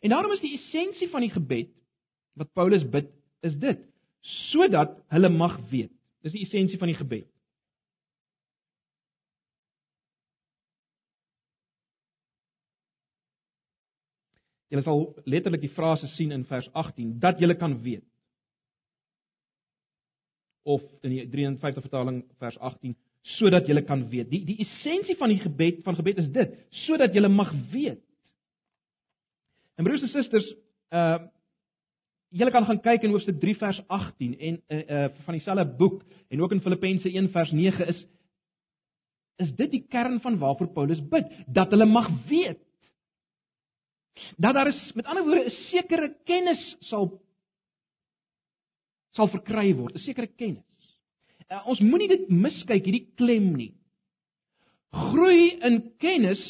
En 0.01 0.11
daarom 0.11 0.33
is 0.33 0.41
die 0.41 0.55
essensie 0.55 1.09
van 1.09 1.21
die 1.21 1.31
gebed 1.31 1.73
wat 2.39 2.53
Paulus 2.53 2.85
bid, 2.87 3.11
is 3.43 3.57
dit 3.59 3.88
sodat 4.21 4.97
hulle 5.15 5.31
mag 5.33 5.59
weet. 5.71 5.93
Dis 6.23 6.35
die 6.35 6.45
essensie 6.47 6.79
van 6.79 6.91
die 6.91 6.99
gebed. 6.99 7.29
Jy 14.69 14.83
sal 14.85 15.07
letterlik 15.25 15.63
die 15.65 15.73
frase 15.73 16.11
sien 16.13 16.33
in 16.35 16.45
vers 16.49 16.69
18 16.77 17.15
dat 17.23 17.41
jy 17.41 17.55
kan 17.57 17.79
weet. 17.83 18.05
Of 20.69 20.83
in 21.01 21.15
die 21.15 21.23
53 21.25 21.87
vertaling 21.87 22.21
vers 22.43 22.59
18 22.59 22.97
sodat 23.37 23.69
jy 23.69 23.81
kan 23.85 24.05
weet. 24.09 24.29
Die 24.31 24.43
die 24.47 24.59
essensie 24.65 25.17
van 25.19 25.33
die 25.33 25.41
gebed 25.41 25.83
van 25.87 25.97
gebed 25.99 26.21
is 26.23 26.29
dit, 26.33 26.55
sodat 26.85 27.15
jy 27.15 27.25
mag 27.29 27.51
weet. 27.73 28.01
En 29.77 29.87
broers 29.87 30.05
en 30.05 30.13
susters, 30.13 30.47
uh 30.93 31.19
julle 32.31 32.51
kan 32.51 32.65
gaan 32.65 32.81
kyk 32.81 33.03
in 33.03 33.11
hoofstuk 33.11 33.41
3 33.41 33.57
vers 33.57 33.81
18 33.87 34.39
en 34.39 34.63
uh, 34.69 34.79
uh 34.79 35.09
van 35.25 35.35
dieselfde 35.35 35.77
boek 35.79 36.03
en 36.29 36.43
ook 36.43 36.53
in 36.53 36.61
Filippense 36.61 37.09
1 37.09 37.31
vers 37.33 37.53
9 37.53 37.87
is 37.87 38.07
is 39.39 39.53
dit 39.55 39.71
die 39.71 39.85
kern 39.87 40.19
van 40.21 40.39
waarvoor 40.39 40.73
Paulus 40.75 41.01
bid, 41.11 41.31
dat 41.47 41.71
hulle 41.71 41.87
mag 41.87 42.09
weet. 42.27 42.61
Dat 44.37 44.57
daar 44.57 44.71
is 44.73 44.81
met 44.99 45.07
ander 45.07 45.25
woorde 45.25 45.47
'n 45.47 45.57
sekere 45.71 46.09
kennis 46.25 46.77
sal 46.81 47.23
sal 49.15 49.29
verkry 49.29 49.75
word, 49.75 49.95
'n 49.95 49.99
sekere 49.99 50.27
kennis. 50.27 50.65
Uh, 51.51 51.63
ons 51.67 51.81
moenie 51.81 52.09
dit 52.09 52.29
miskyk 52.29 52.85
hierdie 52.85 53.09
klem 53.17 53.55
nie. 53.57 53.75
Groei 54.93 55.59
in 55.63 55.95
kennis 55.99 56.43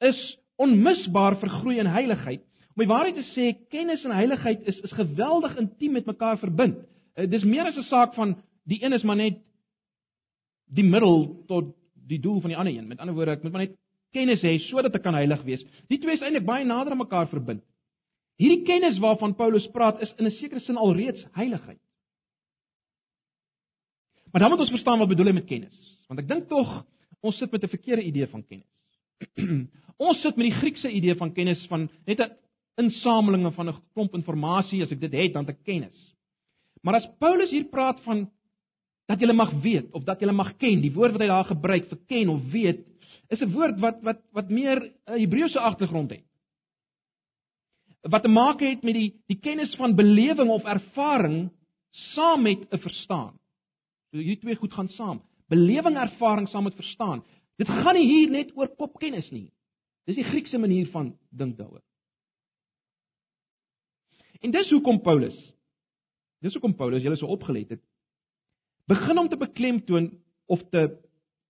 is 0.00 0.38
onmisbaar 0.56 1.40
vir 1.40 1.48
groei 1.48 1.78
in 1.78 1.86
heiligheid. 1.86 2.44
Om 2.72 2.82
die 2.84 2.88
waarheid 2.88 3.18
te 3.18 3.26
sê, 3.34 3.52
kennis 3.68 4.04
en 4.04 4.14
heiligheid 4.16 4.62
is 4.70 4.80
is 4.80 4.94
geweldig 4.96 5.56
intiem 5.60 5.92
met 5.92 6.08
mekaar 6.08 6.38
verbind. 6.40 6.78
Uh, 7.16 7.26
dis 7.28 7.44
meer 7.44 7.68
as 7.68 7.76
'n 7.76 7.88
saak 7.88 8.14
van 8.14 8.36
die 8.64 8.82
een 8.82 8.92
is 8.92 9.02
maar 9.02 9.16
net 9.16 9.38
die 10.72 10.84
middel 10.84 11.44
tot 11.48 11.74
die 12.08 12.20
doel 12.20 12.40
van 12.40 12.50
die 12.50 12.56
ander 12.56 12.72
een. 12.72 12.88
Met 12.88 12.98
ander 12.98 13.14
woorde, 13.14 13.32
ek 13.32 13.42
moet 13.42 13.52
maar 13.52 13.66
net 13.66 13.76
kennis 14.12 14.42
hê 14.42 14.58
sodat 14.58 14.94
ek 14.94 15.02
kan 15.02 15.14
heilig 15.14 15.42
wees. 15.42 15.64
Die 15.88 15.98
twee 15.98 16.14
is 16.14 16.22
eintlik 16.22 16.46
baie 16.46 16.64
nader 16.64 16.92
aan 16.92 17.04
mekaar 17.04 17.28
verbind. 17.28 17.62
Hierdie 18.40 18.64
kennis 18.64 18.98
waarvan 18.98 19.34
Paulus 19.34 19.68
praat 19.70 20.00
is 20.00 20.14
in 20.18 20.26
'n 20.26 20.30
sekere 20.30 20.60
sin 20.60 20.76
alreeds 20.76 21.26
heiligheid. 21.32 21.80
Maar 24.32 24.40
dan 24.40 24.50
moet 24.50 24.60
ons 24.60 24.70
verstaan 24.70 24.98
wat 24.98 25.08
bedoel 25.08 25.26
hy 25.26 25.32
met 25.32 25.46
kennis. 25.46 25.98
Want 26.08 26.20
ek 26.20 26.28
dink 26.28 26.48
tog 26.48 26.86
ons 27.20 27.38
sit 27.38 27.52
met 27.52 27.62
'n 27.62 27.68
verkeerde 27.68 28.02
idee 28.02 28.26
van 28.26 28.44
kennis. 28.46 28.68
Ons 29.96 30.20
sit 30.20 30.36
met 30.36 30.48
die 30.50 30.58
Griekse 30.58 30.90
idee 30.90 31.14
van 31.14 31.32
kennis 31.32 31.66
van 31.70 31.90
net 32.06 32.20
'n 32.20 32.32
insameling 32.80 33.54
van 33.54 33.68
'n 33.68 33.80
klomp 33.94 34.14
inligting 34.14 34.82
as 34.82 34.92
ek 34.92 35.00
dit 35.00 35.12
het 35.12 35.32
dan 35.32 35.44
te 35.44 35.52
kennis. 35.52 36.14
Maar 36.82 36.94
as 36.94 37.08
Paulus 37.18 37.50
hier 37.50 37.68
praat 37.70 38.00
van 38.00 38.30
dat 39.06 39.20
jy 39.20 39.32
mag 39.32 39.52
weet 39.62 39.92
of 39.92 40.04
dat 40.04 40.20
jy 40.20 40.32
mag 40.32 40.56
ken, 40.56 40.80
die 40.80 40.92
woord 40.92 41.12
wat 41.12 41.20
hy 41.20 41.26
daar 41.26 41.44
gebruik 41.44 41.88
vir 41.88 41.98
ken 42.08 42.28
of 42.28 42.40
weet, 42.52 42.86
is 43.30 43.42
'n 43.42 43.52
woord 43.52 43.80
wat 43.80 44.02
wat 44.02 44.20
wat 44.32 44.50
meer 44.50 44.92
'n 45.06 45.18
Hebreëse 45.18 45.60
agtergrond 45.60 46.10
het. 46.10 46.24
Wat 48.02 48.22
te 48.22 48.28
maak 48.28 48.60
het 48.60 48.82
met 48.82 48.94
die 48.94 49.12
die 49.26 49.38
kennis 49.40 49.74
van 49.76 49.94
belewing 49.94 50.50
of 50.50 50.64
ervaring 50.64 51.50
saam 52.14 52.42
met 52.42 52.66
'n 52.72 52.78
verstaan. 52.78 53.38
So 54.10 54.18
hierdie 54.18 54.40
twee 54.40 54.56
goed 54.56 54.72
gaan 54.72 54.88
saam. 54.88 55.22
Belewing, 55.48 55.96
ervaring 55.96 56.48
saam 56.48 56.64
met 56.64 56.74
verstaan. 56.74 57.22
Dit 57.56 57.68
gaan 57.68 57.94
nie 57.94 58.06
hier 58.06 58.30
net 58.30 58.56
oor 58.56 58.68
kopkennis 58.68 59.30
nie. 59.30 59.52
Dis 60.06 60.16
die 60.16 60.24
Griekse 60.24 60.58
manier 60.58 60.86
van 60.86 61.14
dink 61.30 61.56
daaroor. 61.58 61.82
En 64.42 64.50
dis 64.50 64.70
hoekom 64.74 65.00
Paulus 65.02 65.38
dis 66.42 66.54
hoekom 66.56 66.74
Paulus 66.74 67.04
julle 67.04 67.16
so 67.16 67.30
opgelet 67.30 67.76
het 67.76 67.82
begin 68.90 69.18
om 69.22 69.28
te 69.30 69.38
beklemtoon 69.38 70.10
of 70.50 70.62
te 70.74 70.88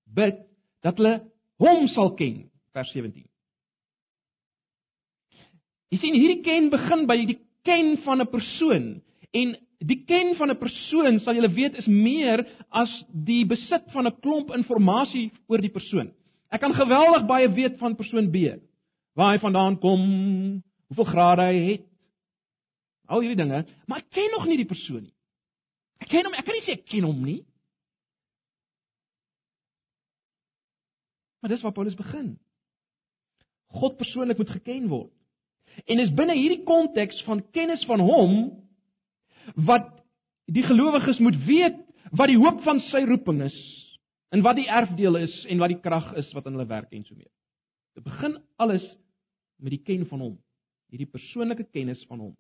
bid 0.05 0.43
dat 0.85 0.99
hulle 1.01 1.15
hom 1.63 1.87
sal 1.89 2.13
ken 2.19 2.43
vers 2.77 2.91
17. 2.93 3.25
Jy 5.93 6.01
sien 6.01 6.17
hierdie 6.17 6.43
ken 6.45 6.71
begin 6.73 7.07
by 7.09 7.19
die 7.21 7.39
ken 7.69 7.97
van 8.05 8.21
'n 8.21 8.31
persoon 8.33 8.87
en 9.33 9.57
die 9.79 10.05
ken 10.09 10.35
van 10.37 10.51
'n 10.51 10.59
persoon 10.59 11.19
sal 11.21 11.35
julle 11.35 11.53
weet 11.53 11.77
is 11.77 11.87
meer 11.87 12.47
as 12.71 12.91
die 13.13 13.45
besit 13.45 13.91
van 13.93 14.07
'n 14.07 14.21
klomp 14.21 14.51
inligting 14.55 15.33
oor 15.49 15.61
die 15.61 15.73
persoon. 15.73 16.13
Ek 16.51 16.61
kan 16.61 16.73
geweldig 16.73 17.27
baie 17.27 17.49
weet 17.49 17.79
van 17.79 17.97
persoon 17.97 18.31
B. 18.31 18.61
Waar 19.15 19.33
hy 19.33 19.39
vandaan 19.39 19.79
kom, 19.79 20.63
hoeveel 20.89 21.05
grade 21.13 21.43
hy 21.43 21.59
het. 21.73 21.92
Al 23.11 23.25
hierdie 23.25 23.41
dinge, 23.41 23.65
maar 23.91 24.05
ek 24.05 24.13
ken 24.15 24.31
nog 24.35 24.47
nie 24.47 24.61
die 24.61 24.69
persoon 24.69 25.03
nie. 25.07 25.15
Ek 26.03 26.11
ken 26.11 26.27
hom, 26.27 26.37
ek 26.39 26.47
kan 26.47 26.57
nie 26.57 26.65
sê 26.67 26.77
ek 26.79 26.87
ken 26.91 27.07
hom 27.07 27.19
nie. 27.25 27.41
Maar 31.43 31.51
dis 31.51 31.63
waar 31.65 31.75
Paulus 31.75 31.99
begin. 31.99 32.37
God 33.73 33.97
persoonlik 33.99 34.39
moet 34.39 34.53
geken 34.59 34.89
word. 34.91 35.13
En 35.89 36.03
is 36.03 36.13
binne 36.15 36.37
hierdie 36.37 36.63
konteks 36.69 37.23
van 37.27 37.43
kennis 37.55 37.83
van 37.89 38.03
hom 38.05 38.35
wat 39.67 39.89
die 40.53 40.65
gelowiges 40.67 41.19
moet 41.23 41.39
weet 41.47 41.79
wat 42.13 42.29
die 42.29 42.39
hoop 42.39 42.61
van 42.67 42.81
sy 42.91 43.03
roeping 43.09 43.41
is 43.47 43.57
en 44.33 44.45
wat 44.45 44.59
die 44.59 44.69
erfdeel 44.69 45.17
is 45.23 45.35
en 45.51 45.61
wat 45.63 45.73
die 45.73 45.81
krag 45.83 46.13
is 46.21 46.29
wat 46.37 46.47
in 46.49 46.57
hulle 46.57 46.69
werk 46.69 46.93
en 46.93 47.05
so 47.07 47.17
mee. 47.17 47.31
Dit 47.97 48.05
begin 48.05 48.37
alles 48.61 48.85
met 49.63 49.75
die 49.75 49.83
ken 49.85 50.05
van 50.09 50.25
hom, 50.25 50.37
hierdie 50.93 51.11
persoonlike 51.11 51.69
kennis 51.73 52.03
van 52.09 52.23
hom. 52.27 52.33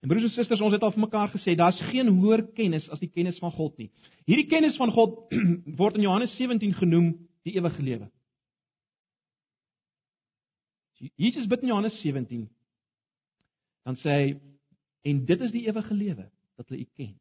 En 0.00 0.08
broers 0.08 0.28
en 0.28 0.30
susters, 0.30 0.60
ons 0.62 0.74
het 0.74 0.82
al 0.82 0.92
vir 0.94 1.02
mekaar 1.02 1.32
gesê, 1.32 1.56
daar's 1.58 1.78
geen 1.90 2.10
hoër 2.20 2.44
kennis 2.54 2.86
as 2.94 3.00
die 3.02 3.10
kennis 3.10 3.38
van 3.42 3.50
God 3.54 3.74
nie. 3.82 3.88
Hierdie 4.30 4.46
kennis 4.50 4.78
van 4.78 4.92
God 4.94 5.32
word 5.80 5.98
in 5.98 6.06
Johannes 6.06 6.36
17 6.38 6.76
genoem 6.78 7.10
die 7.46 7.56
ewige 7.58 7.82
lewe. 7.82 8.06
Jesus 11.18 11.46
bid 11.46 11.62
in 11.62 11.72
Johannes 11.72 11.98
17 12.02 12.46
dan 13.86 13.96
sê 14.02 14.14
hy 14.14 14.30
en 15.08 15.20
dit 15.24 15.42
is 15.46 15.52
die 15.54 15.64
ewige 15.70 15.94
lewe 15.94 16.26
dat 16.58 16.66
hulle 16.68 16.82
U 16.82 16.88
ken 16.98 17.14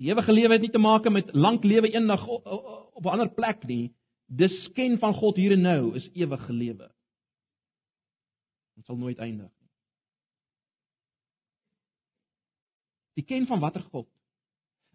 Die 0.00 0.08
ewige 0.10 0.32
lewe 0.32 0.56
het 0.56 0.62
nie 0.64 0.70
te 0.72 0.80
maak 0.82 1.04
met 1.10 1.32
lank 1.34 1.66
lewe 1.66 1.90
eendag 1.90 2.22
op 2.26 3.04
'n 3.04 3.12
ander 3.12 3.30
plek 3.30 3.66
nie. 3.66 3.92
Dis 4.26 4.54
ken 4.74 4.98
van 4.98 5.14
God 5.14 5.36
hier 5.36 5.52
en 5.52 5.60
nou 5.60 5.94
is 5.94 6.08
ewige 6.14 6.52
lewe. 6.52 6.90
Dit 8.74 8.86
sal 8.86 8.96
nooit 8.96 9.18
eindig 9.18 9.50
Die 13.18 13.24
ken 13.24 13.46
van 13.46 13.60
watter 13.60 13.82
God? 13.92 14.08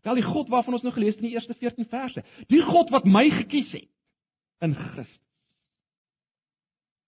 Wel 0.05 0.19
die 0.21 0.25
God 0.25 0.49
waarvan 0.49 0.77
ons 0.77 0.85
nou 0.85 0.93
gelees 0.95 1.15
het 1.15 1.23
in 1.23 1.29
die 1.29 1.35
eerste 1.35 1.55
14 1.57 1.87
verse. 1.91 2.23
Die 2.47 2.61
God 2.63 2.91
wat 2.93 3.05
my 3.05 3.25
gekies 3.33 3.73
het 3.75 3.89
in 4.65 4.75
Christus. 4.75 5.55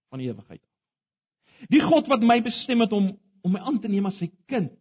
Van 0.10 0.20
ewigheid. 0.20 0.62
Die 1.70 1.82
God 1.84 2.08
wat 2.12 2.24
my 2.26 2.42
bestem 2.46 2.86
het 2.86 2.94
om 2.96 3.14
om 3.42 3.54
my 3.56 3.62
aan 3.64 3.78
te 3.80 3.88
neem 3.88 4.04
as 4.10 4.18
sy 4.20 4.28
kind 4.52 4.74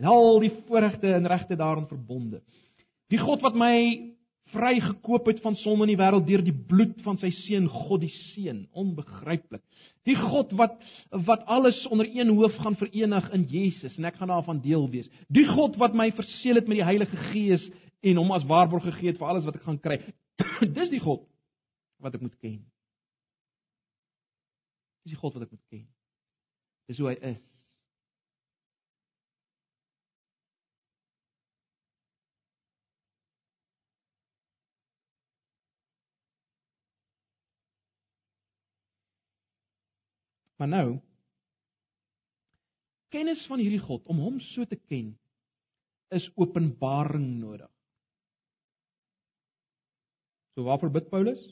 en 0.00 0.08
al 0.10 0.40
die 0.42 0.50
voorregte 0.66 1.12
en 1.14 1.28
regte 1.30 1.54
daarin 1.54 1.86
verbonde. 1.86 2.40
Die 3.12 3.20
God 3.20 3.44
wat 3.44 3.54
my 3.54 3.76
vrygekoop 4.52 5.26
het 5.30 5.40
van 5.44 5.56
sonde 5.58 5.86
in 5.86 5.92
die 5.94 6.00
wêreld 6.00 6.26
deur 6.28 6.42
die 6.44 6.54
bloed 6.54 7.00
van 7.04 7.18
sy 7.20 7.30
seun 7.34 7.68
God 7.72 8.02
die 8.04 8.12
seun, 8.12 8.64
onbegryplik. 8.78 9.62
Die 10.08 10.16
God 10.18 10.52
wat 10.58 10.78
wat 11.28 11.46
alles 11.50 11.80
onder 11.92 12.08
een 12.10 12.32
hoof 12.36 12.56
gaan 12.62 12.76
verenig 12.78 13.28
in 13.36 13.46
Jesus 13.50 13.96
en 13.98 14.08
ek 14.10 14.18
gaan 14.20 14.32
daarvan 14.32 14.60
deel 14.64 14.88
wees. 14.90 15.08
Die 15.28 15.46
God 15.48 15.78
wat 15.80 15.96
my 15.98 16.10
verseël 16.16 16.60
het 16.60 16.68
met 16.70 16.80
die 16.80 16.88
Heilige 16.88 17.16
Gees 17.30 17.68
en 18.02 18.18
hom 18.18 18.32
as 18.34 18.46
waarborg 18.48 18.86
gegee 18.90 19.12
het 19.12 19.20
vir 19.20 19.30
alles 19.30 19.46
wat 19.48 19.60
ek 19.60 19.66
gaan 19.68 19.80
kry. 19.80 20.00
Dis 20.78 20.90
die 20.92 21.02
God 21.02 21.24
wat 22.02 22.16
ek 22.18 22.24
moet 22.24 22.36
ken. 22.42 22.60
Dis 25.02 25.14
die 25.14 25.20
God 25.20 25.34
wat 25.38 25.46
ek 25.46 25.54
moet 25.54 25.66
ken. 25.70 25.86
Dis 26.90 26.98
hoe 27.02 27.12
hy 27.12 27.18
is. 27.34 27.51
Maar 40.62 40.70
nou 40.70 41.00
kennis 43.10 43.40
van 43.50 43.58
hierdie 43.58 43.82
God 43.82 44.06
om 44.06 44.20
hom 44.22 44.36
so 44.52 44.62
te 44.70 44.78
ken 44.78 45.08
is 46.14 46.28
openbaring 46.38 47.26
nodig. 47.40 47.66
So 50.54 50.62
waarvoor 50.68 50.94
bid 50.94 51.10
Paulus? 51.10 51.42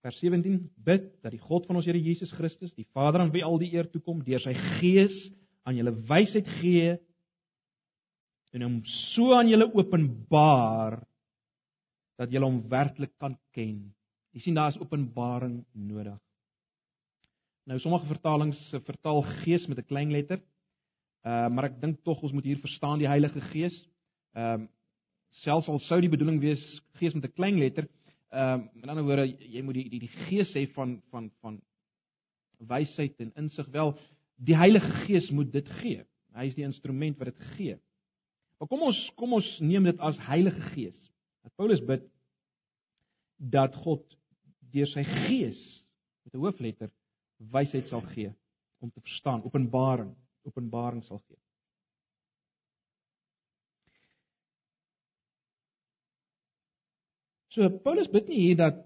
Vers 0.00 0.24
17 0.24 0.56
bid 0.88 1.12
dat 1.20 1.36
die 1.36 1.44
God 1.44 1.68
van 1.68 1.82
ons 1.82 1.84
Here 1.84 2.00
Jesus 2.00 2.32
Christus, 2.32 2.72
die 2.72 2.88
Vader 2.96 3.26
aan 3.26 3.36
wie 3.36 3.44
al 3.44 3.60
die 3.60 3.74
eer 3.76 3.92
toe 3.92 4.00
kom, 4.00 4.24
deur 4.24 4.40
sy 4.40 4.56
Gees 4.80 5.20
aan 5.68 5.76
julle 5.76 5.98
wysheid 6.08 6.48
gee 6.62 6.94
en 8.56 8.70
hom 8.70 8.84
so 9.12 9.34
aan 9.36 9.52
julle 9.52 9.68
openbaar 9.76 11.02
dat 12.16 12.30
julle 12.32 12.46
hom 12.46 12.62
werklik 12.68 13.12
kan 13.18 13.36
ken. 13.52 13.94
Jy 14.34 14.40
sien 14.40 14.54
daar 14.54 14.72
is 14.72 14.80
openbaring 14.80 15.64
nodig. 15.72 16.20
Nou 17.64 17.78
sommige 17.80 18.06
vertalings 18.06 18.60
vertaal 18.84 19.22
Gees 19.42 19.66
met 19.66 19.78
'n 19.78 19.88
klein 19.88 20.10
letter. 20.12 20.40
Uh 21.24 21.48
maar 21.48 21.64
ek 21.64 21.80
dink 21.80 22.02
tog 22.04 22.22
ons 22.22 22.32
moet 22.32 22.44
hier 22.44 22.58
verstaan 22.58 22.98
die 22.98 23.08
Heilige 23.08 23.40
Gees. 23.40 23.76
Ehm 24.34 24.62
uh, 24.62 24.66
selfs 25.34 25.68
al 25.68 25.78
sou 25.78 26.00
die 26.00 26.10
bedoeling 26.10 26.40
wees 26.40 26.82
Gees 26.94 27.14
met 27.14 27.24
'n 27.24 27.32
klein 27.34 27.58
letter, 27.58 27.88
Ehm 28.34 28.60
uh, 28.60 28.82
in 28.82 28.88
ander 28.90 29.04
woorde, 29.06 29.28
jy 29.30 29.60
moet 29.62 29.76
die 29.78 29.84
die, 29.92 30.00
die 30.02 30.14
gees 30.26 30.50
hê 30.58 30.64
van 30.74 30.96
van 31.12 31.28
van 31.42 31.60
wysheid 32.66 33.20
en 33.22 33.30
insig 33.38 33.68
wel. 33.70 33.92
Die 34.42 34.56
Heilige 34.58 34.90
Gees 35.04 35.28
moet 35.30 35.52
dit 35.52 35.68
gee. 35.78 36.02
Hy 36.34 36.48
is 36.50 36.56
die 36.56 36.66
instrument 36.66 37.20
wat 37.20 37.30
dit 37.30 37.44
gee. 37.54 37.76
Maar 38.58 38.70
kom 38.72 38.82
ons 38.88 38.98
kom 39.20 39.36
ons 39.38 39.50
neem 39.62 39.86
dit 39.86 40.02
as 40.02 40.18
Heilige 40.26 40.72
Gees. 40.72 40.98
Dat 41.44 41.54
Paulus 41.60 41.82
bid 41.84 42.06
dat 43.36 43.74
God 43.84 44.04
deur 44.74 44.88
sy 44.90 45.04
Gees 45.04 45.60
met 46.24 46.34
'n 46.34 46.42
hoofletter 46.42 46.90
wysheid 47.52 47.86
sal 47.88 48.00
gee 48.14 48.32
om 48.80 48.90
te 48.90 49.00
verstaan, 49.00 49.44
openbaring, 49.44 50.14
openbaring 50.42 51.04
sal 51.04 51.20
gee. 51.28 51.38
So 57.54 57.68
Paulus 57.68 58.10
bid 58.10 58.28
nie 58.28 58.40
hier 58.40 58.56
dat 58.58 58.80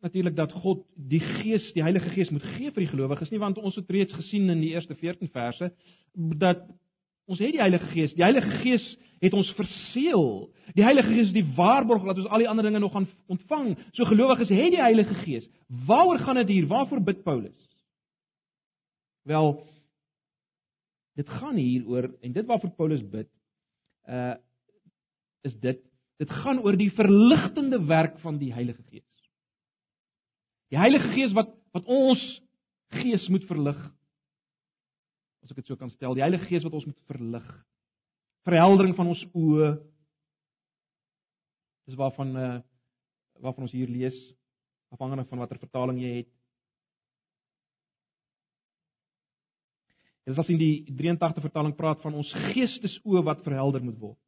natuurlik 0.00 0.36
dat 0.36 0.52
God 0.52 0.84
die 0.94 1.20
Gees, 1.20 1.72
die 1.74 1.82
Heilige 1.82 2.12
Gees 2.14 2.30
moet 2.30 2.44
gee 2.54 2.70
vir 2.70 2.84
die 2.84 2.92
gelowiges 2.92 3.32
nie, 3.32 3.40
want 3.42 3.58
ons 3.58 3.74
het 3.80 3.90
reeds 3.90 4.14
gesien 4.14 4.46
in 4.50 4.60
die 4.62 4.70
eerste 4.76 4.94
14 4.94 5.32
verse 5.34 5.72
dat 6.14 6.62
ons 7.28 7.42
het 7.42 7.52
die 7.54 7.62
Heilige 7.62 7.90
Gees. 7.92 8.14
Die 8.16 8.24
Heilige 8.24 8.60
Gees 8.62 8.86
het 9.22 9.34
ons 9.36 9.50
verseël. 9.58 10.48
Die 10.76 10.84
Heilige 10.86 11.12
Gees 11.12 11.30
is 11.30 11.36
die 11.36 11.46
waarborg 11.56 12.06
dat 12.06 12.20
ons 12.22 12.30
al 12.32 12.44
die 12.44 12.48
ander 12.48 12.64
dinge 12.64 12.80
nog 12.82 12.94
gaan 12.94 13.08
ontvang. 13.28 13.74
So 13.92 14.08
gelowiges 14.08 14.52
het 14.52 14.72
die 14.74 14.82
Heilige 14.82 15.16
Gees. 15.24 15.48
Waaroor 15.86 16.22
gaan 16.24 16.40
dit 16.42 16.54
hier? 16.56 16.68
Waarvoor 16.70 17.02
bid 17.04 17.24
Paulus? 17.26 17.68
Wel 19.28 19.58
dit 21.18 21.28
gaan 21.28 21.56
hier 21.58 21.86
oor 21.90 22.06
en 22.22 22.32
dit 22.32 22.46
waarvoor 22.46 22.70
Paulus 22.78 23.02
bid 23.02 23.30
uh 24.08 24.36
is 25.46 25.54
dit 25.62 25.78
Dit 26.18 26.32
gaan 26.34 26.58
oor 26.66 26.74
die 26.74 26.90
verligtende 26.90 27.78
werk 27.86 28.18
van 28.24 28.40
die 28.40 28.50
Heilige 28.52 28.82
Gees. 28.90 29.06
Die 30.72 30.78
Heilige 30.78 31.12
Gees 31.14 31.34
wat 31.36 31.54
wat 31.76 31.84
ons 31.84 32.22
gees 32.96 33.26
moet 33.28 33.44
verlig. 33.46 33.76
As 35.48 35.54
ek 35.54 35.62
dit 35.62 35.70
so 35.70 35.80
kan 35.80 35.88
stel, 35.88 36.12
die 36.12 36.20
Heilige 36.20 36.44
Gees 36.44 36.64
wat 36.66 36.74
ons 36.76 36.84
moet 36.84 36.98
verlig. 37.08 37.44
Verheldering 38.44 38.92
van 38.98 39.08
ons 39.08 39.22
oë. 39.32 39.70
Dis 41.88 41.96
waarvan 41.96 42.34
uh 42.36 42.56
waarvan 43.38 43.68
ons 43.68 43.72
hier 43.72 43.86
lees, 43.86 44.16
afhangende 44.90 45.22
van 45.30 45.38
watter 45.38 45.60
vertaling 45.62 46.00
jy 46.02 46.08
het. 46.16 46.30
Dit 50.26 50.34
is 50.34 50.40
as 50.42 50.50
in 50.50 50.58
die 50.58 50.90
83 50.98 51.46
vertaling 51.46 51.76
praat 51.78 52.02
van 52.02 52.18
ons 52.18 52.32
geestesoë 52.48 53.22
wat 53.30 53.44
verhelder 53.46 53.86
moet 53.86 54.00
word. 54.02 54.18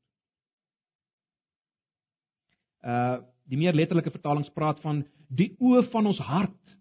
Uh 2.80 3.18
die 3.50 3.58
meer 3.58 3.74
letterlike 3.74 4.12
vertalings 4.14 4.52
praat 4.54 4.78
van 4.78 5.02
die 5.26 5.50
oë 5.58 5.82
van 5.90 6.06
ons 6.06 6.22
hart. 6.22 6.76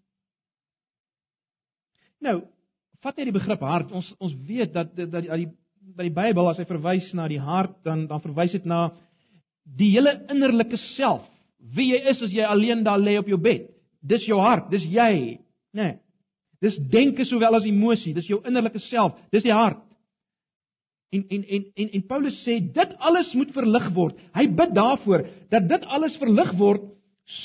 Nou, 2.22 2.36
vat 3.04 3.16
net 3.16 3.30
die 3.30 3.36
begrip 3.36 3.62
hart. 3.64 3.92
Ons 3.92 4.12
ons 4.20 4.34
weet 4.46 4.72
dat 4.74 4.94
dat 4.96 5.10
dat 5.12 5.28
die 5.28 5.48
dat 5.96 6.04
die 6.06 6.14
Bybel 6.14 6.48
as 6.50 6.60
hy 6.60 6.66
verwys 6.68 7.08
na 7.16 7.26
die 7.28 7.40
hart, 7.40 7.78
dan 7.84 8.06
dan 8.10 8.22
verwys 8.22 8.52
dit 8.56 8.66
na 8.68 8.90
die 9.64 9.92
hele 9.94 10.18
innerlike 10.30 10.78
self. 10.96 11.24
Wie 11.60 11.90
jy 11.92 12.00
is 12.12 12.22
as 12.24 12.32
jy 12.32 12.44
alleen 12.46 12.84
daar 12.84 13.00
lê 13.00 13.18
op 13.20 13.28
jou 13.28 13.38
bed. 13.40 13.68
Dis 14.00 14.24
jou 14.28 14.38
hart, 14.40 14.70
dis 14.72 14.84
jy, 14.88 15.40
nê. 15.76 15.90
Nee. 15.90 15.98
Dis 16.60 16.76
denke 16.92 17.24
sowel 17.24 17.56
as 17.56 17.64
emosie, 17.64 18.12
dis 18.12 18.28
jou 18.28 18.42
innerlike 18.44 18.80
self, 18.90 19.14
dis 19.32 19.46
die 19.46 19.54
hart. 19.54 19.80
En 21.10 21.24
en 21.32 21.44
en 21.56 21.62
en 21.74 21.94
en 21.96 22.02
Paulus 22.06 22.36
sê 22.44 22.58
dit 22.60 22.90
alles 22.98 23.32
moet 23.34 23.54
verlig 23.56 23.86
word. 23.96 24.18
Hy 24.36 24.44
bid 24.60 24.74
daarvoor 24.76 25.24
dat 25.50 25.68
dit 25.68 25.86
alles 25.88 26.18
verlig 26.20 26.52
word 26.58 26.84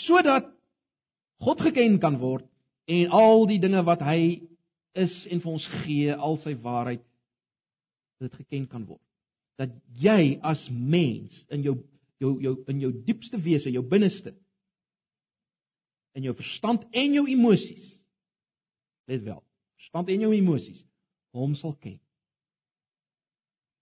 sodat 0.03 0.51
God 1.41 1.63
geken 1.63 1.97
kan 2.03 2.19
word 2.19 2.45
en 2.85 3.09
al 3.15 3.47
die 3.49 3.59
dinge 3.61 3.81
wat 3.87 4.03
hy 4.05 4.19
is 4.95 5.13
en 5.31 5.41
vir 5.43 5.51
ons 5.51 5.67
gee, 5.83 6.13
al 6.13 6.37
sy 6.43 6.55
waarheid 6.63 7.03
dit 8.23 8.37
geken 8.39 8.67
kan 8.71 8.85
word. 8.87 9.01
Dat 9.59 9.73
jy 9.99 10.37
as 10.43 10.61
mens 10.71 11.35
in 11.53 11.63
jou 11.65 11.75
jou 12.23 12.31
jou 12.39 12.55
in 12.71 12.79
jou 12.79 12.91
diepste 13.05 13.39
wese, 13.43 13.71
jou 13.71 13.83
binneste 13.83 14.31
in 16.15 16.23
jou 16.23 16.35
verstand 16.35 16.85
en 16.95 17.17
jou 17.17 17.25
emosies 17.27 17.91
let 19.11 19.21
wel, 19.25 19.41
verstand 19.77 20.09
en 20.09 20.23
jou 20.25 20.31
emosies 20.33 20.79
hom 21.35 21.53
sal 21.59 21.75
ken. 21.83 21.99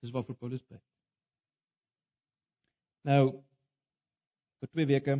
Dis 0.03 0.11
waarvoor 0.11 0.35
Paulus 0.35 0.63
bid. 0.65 0.81
Nou 3.07 3.43
vir 4.63 4.71
twee 4.71 4.89
weke 4.89 5.19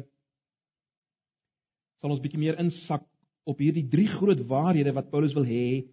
sal 2.01 2.11
ons 2.15 2.21
bietjie 2.23 2.41
meer 2.41 2.59
insak 2.59 3.05
op 3.49 3.59
hierdie 3.59 3.85
drie 3.91 4.07
groot 4.07 4.39
waarhede 4.47 4.93
wat 4.95 5.09
Paulus 5.11 5.35
wil 5.35 5.47
hê 5.47 5.83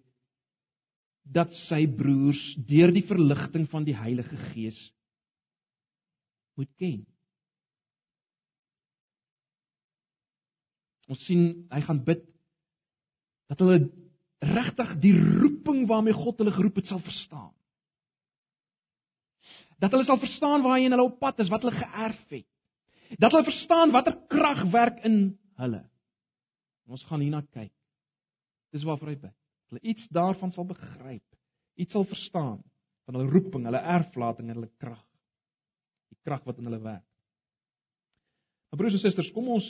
dat 1.23 1.51
sy 1.67 1.83
broers 1.85 2.41
deur 2.67 2.93
die 2.93 3.05
verligting 3.07 3.67
van 3.71 3.85
die 3.85 3.95
Heilige 3.95 4.37
Gees 4.51 4.79
moet 6.59 6.71
ken. 6.79 7.01
Ons 11.11 11.23
sien 11.27 11.65
hy 11.71 11.81
gaan 11.85 12.03
bid 12.07 12.23
dat 13.51 13.61
hulle 13.63 13.89
regtig 14.41 14.93
die 15.03 15.15
roeping 15.19 15.83
waarmee 15.89 16.15
God 16.15 16.39
hulle 16.41 16.53
geroep 16.55 16.79
het 16.81 16.89
sal 16.89 17.03
verstaan 17.03 17.51
dat 19.81 19.95
hulle 19.95 20.05
sal 20.05 20.19
verstaan 20.21 20.61
waarheen 20.61 20.93
hulle 20.93 21.09
op 21.09 21.19
pad 21.19 21.39
is, 21.41 21.49
wat 21.49 21.65
hulle 21.65 21.73
geërf 21.73 22.35
het. 22.35 22.47
Dat 23.17 23.33
hulle 23.33 23.47
verstaan 23.49 23.93
watter 23.93 24.17
krag 24.29 24.63
werk 24.73 25.01
in 25.07 25.17
hulle. 25.57 25.81
Ons 26.91 27.05
gaan 27.07 27.23
hierna 27.23 27.41
kyk. 27.55 27.71
Dis 28.75 28.83
waarvoor 28.87 29.13
hy 29.13 29.19
bid. 29.27 29.37
Hulle 29.71 29.83
iets 29.93 30.07
daarvan 30.11 30.51
sal 30.51 30.67
begryp, 30.67 31.23
iets 31.79 31.95
sal 31.95 32.03
verstaan 32.07 32.59
van 33.07 33.17
hulle 33.17 33.31
roeping, 33.31 33.63
hulle 33.67 33.79
erflating 33.93 34.49
en 34.51 34.59
hulle 34.59 34.71
krag. 34.81 35.05
Die 36.11 36.19
krag 36.27 36.43
wat 36.47 36.59
in 36.59 36.67
hulle 36.67 36.81
werk. 36.83 37.07
Maar 38.71 38.81
broers 38.83 38.97
en 38.99 39.03
susters, 39.03 39.31
kom 39.35 39.49
ons 39.59 39.69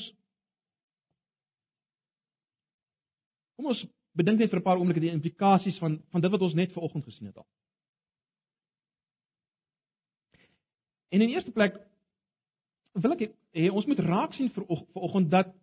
Kom 3.61 3.67
ons 3.69 3.81
bedink 4.17 4.39
net 4.41 4.49
vir 4.49 4.57
'n 4.57 4.65
paar 4.65 4.79
oomblikke 4.79 5.03
die 5.03 5.13
implikasies 5.13 5.77
van 5.77 5.99
van 6.09 6.21
dit 6.21 6.31
wat 6.31 6.41
ons 6.41 6.55
net 6.57 6.71
vanoggend 6.73 7.05
gesien 7.05 7.27
het 7.27 7.37
al. 7.37 7.45
En 11.13 11.21
in 11.21 11.29
eerste 11.29 11.51
plek 11.51 11.77
wil 12.93 13.13
ek 13.13 13.21
hê 13.53 13.69
ons 13.69 13.85
moet 13.85 13.99
raak 13.99 14.33
sien 14.33 14.49
vir 14.49 14.65
vanoggend 14.65 15.29
dat 15.29 15.53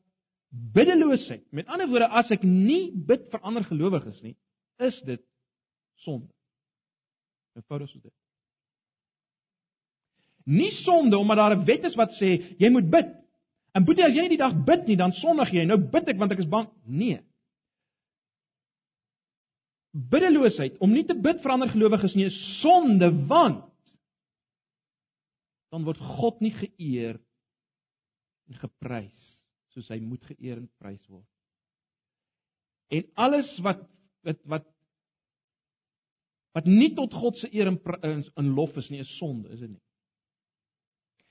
biddeloosheid, 0.48 1.44
met 1.52 1.68
ander 1.68 1.88
woorde 1.90 2.08
as 2.08 2.30
ek 2.32 2.44
nie 2.46 2.88
bid 2.92 3.28
vir 3.32 3.44
ander 3.44 3.66
gelowiges 3.68 4.22
nie, 4.24 4.36
is 4.80 4.96
dit 5.06 5.22
sonde. 6.04 6.30
Eenvoudig 7.58 7.90
so 7.90 8.00
dit. 8.00 8.14
Nie 10.48 10.70
sonde 10.84 11.18
omdat 11.18 11.36
daar 11.36 11.56
'n 11.56 11.64
wet 11.64 11.84
is 11.84 11.96
wat 11.96 12.10
sê 12.20 12.56
jy 12.58 12.70
moet 12.70 12.90
bid. 12.90 13.08
En 13.74 13.84
boetie 13.84 14.04
as 14.04 14.14
jy 14.14 14.22
nie 14.22 14.36
die 14.36 14.44
dag 14.44 14.54
bid 14.64 14.86
nie, 14.86 14.96
dan 14.96 15.12
sondig 15.12 15.52
jy. 15.52 15.64
Nou 15.64 15.76
bid 15.76 16.08
ek 16.08 16.18
want 16.18 16.32
ek 16.32 16.38
is 16.38 16.48
bang. 16.48 16.68
Nee. 16.86 17.20
biddeloosheid 19.92 20.76
om 20.84 20.92
nie 20.92 21.04
te 21.06 21.16
bid 21.16 21.40
vir 21.42 21.54
ander 21.54 21.70
gelowiges 21.72 22.14
nie 22.16 22.28
is 22.28 22.38
sonde 22.60 23.08
want 23.30 23.64
dan 25.72 25.84
word 25.84 26.00
God 26.18 26.42
nie 26.44 26.52
geëer 26.54 27.18
en 28.48 28.60
geprys 28.60 29.27
soos 29.78 29.92
hy 29.94 30.00
moet 30.02 30.24
geëer 30.32 30.58
en 30.58 30.66
prys 30.82 31.04
word. 31.06 31.26
En 32.90 33.06
alles 33.28 33.48
wat 33.64 33.84
wat 34.26 34.40
wat 34.50 34.66
wat 36.56 36.66
nie 36.66 36.90
tot 36.96 37.14
God 37.14 37.38
se 37.38 37.48
eer 37.54 37.70
en 37.70 38.24
in 38.40 38.54
lof 38.56 38.74
is 38.80 38.88
nie, 38.90 39.02
is 39.04 39.18
sonde, 39.18 39.52
is 39.54 39.60
dit 39.62 39.70
nie? 39.70 39.84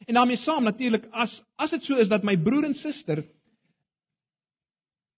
En 0.08 0.14
daarmee 0.20 0.40
saam 0.40 0.64
natuurlik 0.64 1.10
as 1.12 1.34
as 1.58 1.74
dit 1.76 1.84
so 1.84 1.98
is 2.00 2.10
dat 2.10 2.24
my 2.24 2.38
broer 2.38 2.70
en 2.70 2.78
suster 2.78 3.26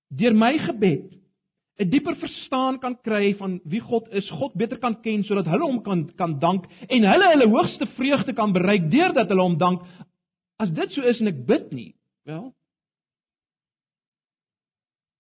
deur 0.10 0.34
my 0.34 0.56
gebed 0.58 1.20
'n 1.80 1.90
dieper 1.90 2.16
verstaan 2.20 2.80
kan 2.80 2.98
kry 3.02 3.34
van 3.40 3.60
wie 3.64 3.80
God 3.80 4.08
is, 4.12 4.30
God 4.30 4.54
beter 4.54 4.80
kan 4.80 5.02
ken 5.02 5.24
sodat 5.24 5.48
hulle 5.48 5.64
hom 5.64 5.82
kan 5.84 6.08
kan 6.16 6.40
dank 6.40 6.66
en 6.88 7.04
hulle 7.08 7.28
hulle 7.34 7.48
hoogste 7.48 7.86
vreugde 7.96 8.34
kan 8.34 8.54
bereik 8.54 8.90
deurdat 8.92 9.30
hulle 9.30 9.42
hom 9.42 9.58
dank. 9.58 9.84
As 10.60 10.72
dit 10.72 10.92
so 10.92 11.02
is 11.02 11.22
en 11.22 11.28
ek 11.32 11.46
bid 11.48 11.72
nie, 11.72 11.94
wel 12.28 12.50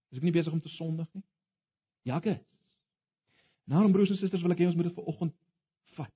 Is 0.09 0.19
ek 0.19 0.25
nie 0.25 0.35
besig 0.35 0.53
om 0.53 0.61
te 0.61 0.71
sondig 0.73 1.09
nie? 1.13 1.23
Ja, 2.07 2.17
ek 2.17 2.31
is. 2.33 2.41
Nou, 3.69 3.83
broers 3.93 4.09
en 4.09 4.17
susters, 4.17 4.41
wil 4.41 4.55
ek 4.55 4.63
hê 4.63 4.67
ons 4.69 4.77
moet 4.77 4.89
dit 4.89 4.97
vanoggend 4.97 5.35
vat. 5.97 6.13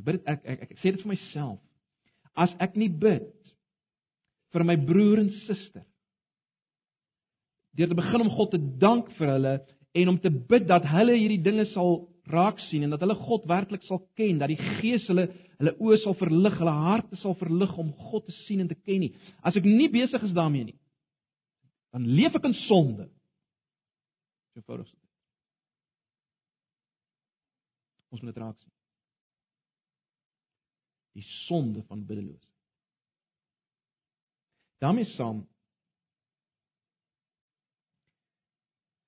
Ek 0.00 0.06
bid 0.06 0.18
dit 0.18 0.30
ek, 0.32 0.44
ek 0.44 0.62
ek 0.64 0.70
ek 0.72 0.80
sê 0.80 0.94
dit 0.94 1.02
vir 1.04 1.12
myself. 1.12 1.60
As 2.32 2.54
ek 2.64 2.78
nie 2.80 2.88
bid 2.88 3.52
vir 4.52 4.64
my 4.68 4.76
broer 4.80 5.20
en 5.24 5.32
suster 5.44 5.84
deur 7.72 7.88
te 7.88 7.96
begin 7.96 8.20
om 8.20 8.32
God 8.32 8.50
te 8.52 8.58
dank 8.80 9.06
vir 9.16 9.30
hulle 9.32 9.52
en 9.96 10.10
om 10.12 10.18
te 10.20 10.28
bid 10.28 10.66
dat 10.68 10.84
hulle 10.92 11.14
hierdie 11.16 11.40
dinge 11.40 11.64
sal 11.70 12.02
raak 12.32 12.60
sien 12.68 12.84
en 12.84 12.92
dat 12.92 13.00
hulle 13.00 13.16
God 13.18 13.46
werklik 13.48 13.84
sal 13.86 14.02
ken, 14.16 14.38
dat 14.40 14.52
die 14.52 14.60
Gees 14.60 15.06
hulle 15.10 15.30
hulle 15.56 15.72
oë 15.80 15.98
sal 16.02 16.16
verlig, 16.18 16.56
hulle 16.58 16.74
harte 16.74 17.16
sal 17.20 17.36
verlig 17.40 17.72
om 17.80 17.92
God 18.10 18.26
te 18.26 18.34
sien 18.42 18.60
en 18.62 18.68
te 18.70 18.76
ken 18.76 19.04
nie. 19.04 19.12
As 19.40 19.56
ek 19.58 19.66
nie 19.68 19.88
besig 19.92 20.24
is 20.26 20.34
daarmee 20.36 20.68
nie, 20.68 20.76
dan 21.92 22.06
leef 22.08 22.36
ek 22.38 22.48
in 22.48 22.56
sonde. 22.66 23.08
So 24.52 24.60
eenvoudig 24.60 24.88
dit. 24.90 25.00
Ons 28.12 28.20
moet 28.20 28.32
dit 28.32 28.42
raak 28.42 28.58
sien. 28.60 28.72
Die 31.12 31.28
sonde 31.44 31.84
van 31.88 32.06
biddeloosheid. 32.08 32.52
daarmee 34.82 35.06
saam 35.14 35.44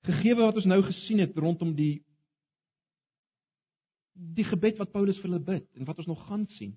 gegee 0.07 0.35
wat 0.39 0.61
ons 0.61 0.69
nou 0.71 0.83
gesien 0.87 1.23
het 1.25 1.39
rondom 1.39 1.73
die 1.75 2.05
die 4.37 4.47
gebed 4.47 4.79
wat 4.79 4.93
Paulus 4.95 5.19
vir 5.19 5.31
hulle 5.31 5.43
bid 5.43 5.67
en 5.75 5.89
wat 5.89 5.99
ons 5.99 6.07
nog 6.07 6.21
gaan 6.29 6.45
sien. 6.55 6.77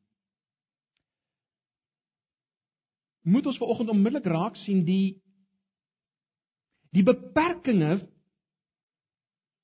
Moet 3.21 3.45
ons 3.51 3.59
vanoggend 3.61 3.91
onmiddellik 3.93 4.25
raak 4.33 4.57
sien 4.63 4.81
die 4.87 5.19
die 6.97 7.05
beperkings 7.05 8.05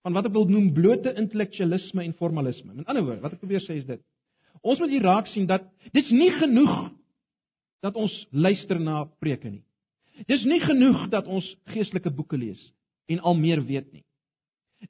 van 0.04 0.18
wat 0.18 0.28
ek 0.28 0.36
wil 0.36 0.50
noem 0.52 0.72
blote 0.76 1.14
intellektualisme 1.18 2.04
en 2.04 2.16
formalisme. 2.20 2.74
Met 2.76 2.90
ander 2.92 3.06
woorde, 3.06 3.24
wat 3.24 3.38
ek 3.38 3.44
probeer 3.44 3.64
sê 3.64 3.78
is 3.80 3.88
dit. 3.88 4.02
Ons 4.62 4.82
moet 4.84 4.92
hier 4.92 5.06
raak 5.06 5.30
sien 5.32 5.48
dat 5.50 5.66
dit's 5.96 6.12
nie 6.14 6.32
genoeg 6.36 6.92
dat 7.84 7.98
ons 8.00 8.14
luister 8.32 8.80
na 8.80 9.04
preke 9.24 9.50
nie. 9.50 9.64
Dis 10.30 10.44
nie 10.48 10.62
genoeg 10.62 11.08
dat 11.12 11.28
ons 11.28 11.48
geestelike 11.74 12.12
boeke 12.14 12.38
lees 12.38 12.62
en 13.12 13.24
al 13.24 13.40
meer 13.40 13.64
weet 13.66 13.90
nie. 13.92 14.04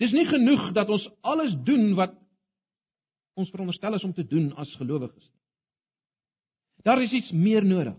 Dis 0.01 0.13
nie 0.13 0.25
genoeg 0.27 0.71
dat 0.75 0.89
ons 0.89 1.06
alles 1.21 1.53
doen 1.65 1.93
wat 1.97 2.17
ons 3.38 3.49
veronderstel 3.53 3.97
is 3.97 4.06
om 4.06 4.13
te 4.13 4.25
doen 4.25 4.51
as 4.62 4.73
gelowiges 4.77 5.23
nie. 5.23 5.39
Daar 6.84 7.01
is 7.01 7.13
iets 7.15 7.32
meer 7.32 7.63
nodig. 7.65 7.95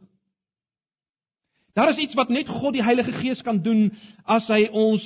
Daar 1.74 1.90
is 1.90 1.98
iets 1.98 2.14
wat 2.14 2.30
net 2.30 2.48
God 2.48 2.76
die 2.76 2.84
Heilige 2.84 3.12
Gees 3.18 3.42
kan 3.42 3.58
doen 3.62 3.88
as 4.30 4.46
hy 4.48 4.68
ons 4.70 5.02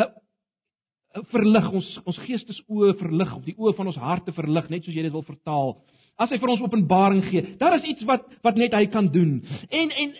uh, 0.00 0.06
uh, 0.08 1.22
verlig, 1.34 1.68
ons 1.72 1.88
ons 2.08 2.20
geestesoë 2.24 2.94
verlig 3.00 3.34
of 3.36 3.44
die 3.44 3.56
oë 3.58 3.74
van 3.76 3.92
ons 3.92 4.00
harte 4.00 4.32
verlig, 4.32 4.70
net 4.72 4.86
soos 4.86 4.96
jy 4.96 5.04
dit 5.04 5.12
wil 5.12 5.26
vertaal. 5.26 5.76
As 6.18 6.32
hy 6.32 6.40
vir 6.40 6.54
ons 6.54 6.64
openbaring 6.64 7.20
gee. 7.28 7.44
Daar 7.60 7.76
is 7.76 7.84
iets 7.86 8.06
wat 8.08 8.24
wat 8.42 8.56
net 8.58 8.74
hy 8.74 8.86
kan 8.90 9.10
doen. 9.12 9.42
En 9.68 9.92
en 9.92 10.16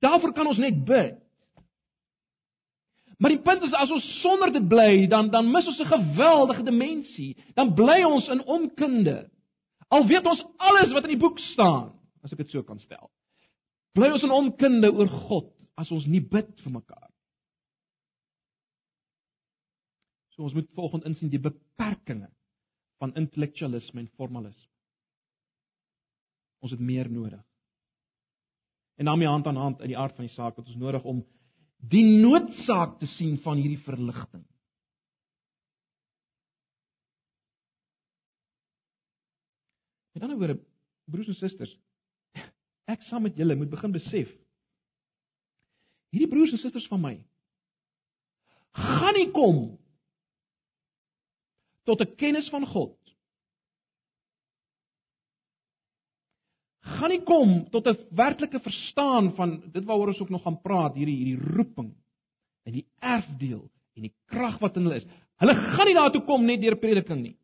daarvoor 0.00 0.32
kan 0.36 0.48
ons 0.48 0.62
net 0.62 0.80
bid. 0.88 1.20
Maar 3.20 3.34
die 3.36 3.42
punt 3.44 3.62
is 3.68 3.76
as 3.76 3.92
ons 3.92 4.06
sonder 4.22 4.48
dit 4.52 4.64
bly, 4.68 5.04
dan 5.12 5.28
dan 5.28 5.52
mis 5.52 5.68
ons 5.68 5.80
'n 5.84 5.92
geweldige 5.92 6.64
dimensie. 6.64 7.36
Dan 7.54 7.74
bly 7.74 8.02
ons 8.08 8.28
in 8.28 8.40
onkunde. 8.44 9.28
Al 9.88 10.06
weet 10.06 10.26
ons 10.26 10.44
alles 10.56 10.92
wat 10.92 11.04
in 11.04 11.18
die 11.18 11.20
boek 11.20 11.38
staan, 11.38 11.92
as 12.24 12.32
ek 12.32 12.38
dit 12.38 12.50
so 12.50 12.62
kan 12.62 12.78
stel. 12.78 13.10
Bly 13.96 14.10
ons 14.14 14.24
in 14.26 14.34
onkunde 14.34 14.90
oor 14.92 15.10
God 15.28 15.50
as 15.80 15.90
ons 15.94 16.06
nie 16.06 16.22
bid 16.22 16.50
vir 16.62 16.74
mekaar. 16.74 17.08
So 20.34 20.46
ons 20.46 20.54
moet 20.54 20.68
volgens 20.76 21.06
insien 21.08 21.32
die 21.32 21.42
beperkings 21.42 22.30
van 23.00 23.14
intellektualisme 23.16 24.02
en 24.02 24.10
formalisme. 24.20 24.68
Ons 26.60 26.74
het 26.76 26.82
meer 26.84 27.08
nodig. 27.08 27.40
En 29.00 29.08
daarmee 29.08 29.28
hand 29.28 29.46
aan 29.46 29.56
hand 29.56 29.80
in 29.80 29.94
die 29.94 29.98
aard 29.98 30.16
van 30.16 30.26
die 30.26 30.34
saak 30.34 30.58
wat 30.60 30.66
ons 30.68 30.76
nodig 30.76 31.04
om 31.08 31.22
die 31.88 32.04
noodsaak 32.04 32.98
te 33.00 33.08
sien 33.08 33.38
van 33.40 33.56
hierdie 33.56 33.80
verligting. 33.86 34.44
Met 40.12 40.26
ander 40.26 40.36
woorde, 40.36 40.58
broers 41.08 41.30
en 41.32 41.38
susters, 41.38 41.72
ek 42.90 43.02
saam 43.08 43.26
met 43.26 43.36
julle 43.38 43.56
moet 43.56 43.70
begin 43.70 43.92
besef 43.94 44.30
hierdie 46.10 46.30
broers 46.30 46.54
en 46.56 46.62
susters 46.62 46.88
van 46.90 47.02
my 47.02 47.16
gaan 48.76 49.16
nie 49.18 49.30
kom 49.34 49.60
tot 51.84 52.00
'n 52.00 52.16
kennis 52.16 52.48
van 52.50 52.66
God. 52.66 52.96
Gaan 56.80 57.10
nie 57.10 57.24
kom 57.24 57.70
tot 57.70 57.86
'n 57.86 57.96
werklike 58.10 58.60
verstaan 58.60 59.34
van 59.34 59.72
dit 59.72 59.84
waaroor 59.84 60.12
ons 60.12 60.20
ook 60.20 60.30
nog 60.30 60.42
gaan 60.42 60.60
praat, 60.60 60.94
hierdie 60.94 61.16
hierdie 61.16 61.54
roeping 61.56 61.94
en 62.64 62.72
die 62.72 62.86
erfdeel 62.98 63.70
en 63.96 64.02
die 64.02 64.14
krag 64.26 64.60
wat 64.60 64.76
in 64.76 64.82
hulle 64.82 64.96
is. 64.96 65.06
Hulle 65.36 65.54
gaan 65.54 65.86
nie 65.86 65.94
daartoe 65.94 66.24
kom 66.24 66.44
net 66.44 66.60
deur 66.60 66.76
prediking 66.76 67.22
nie. 67.22 67.36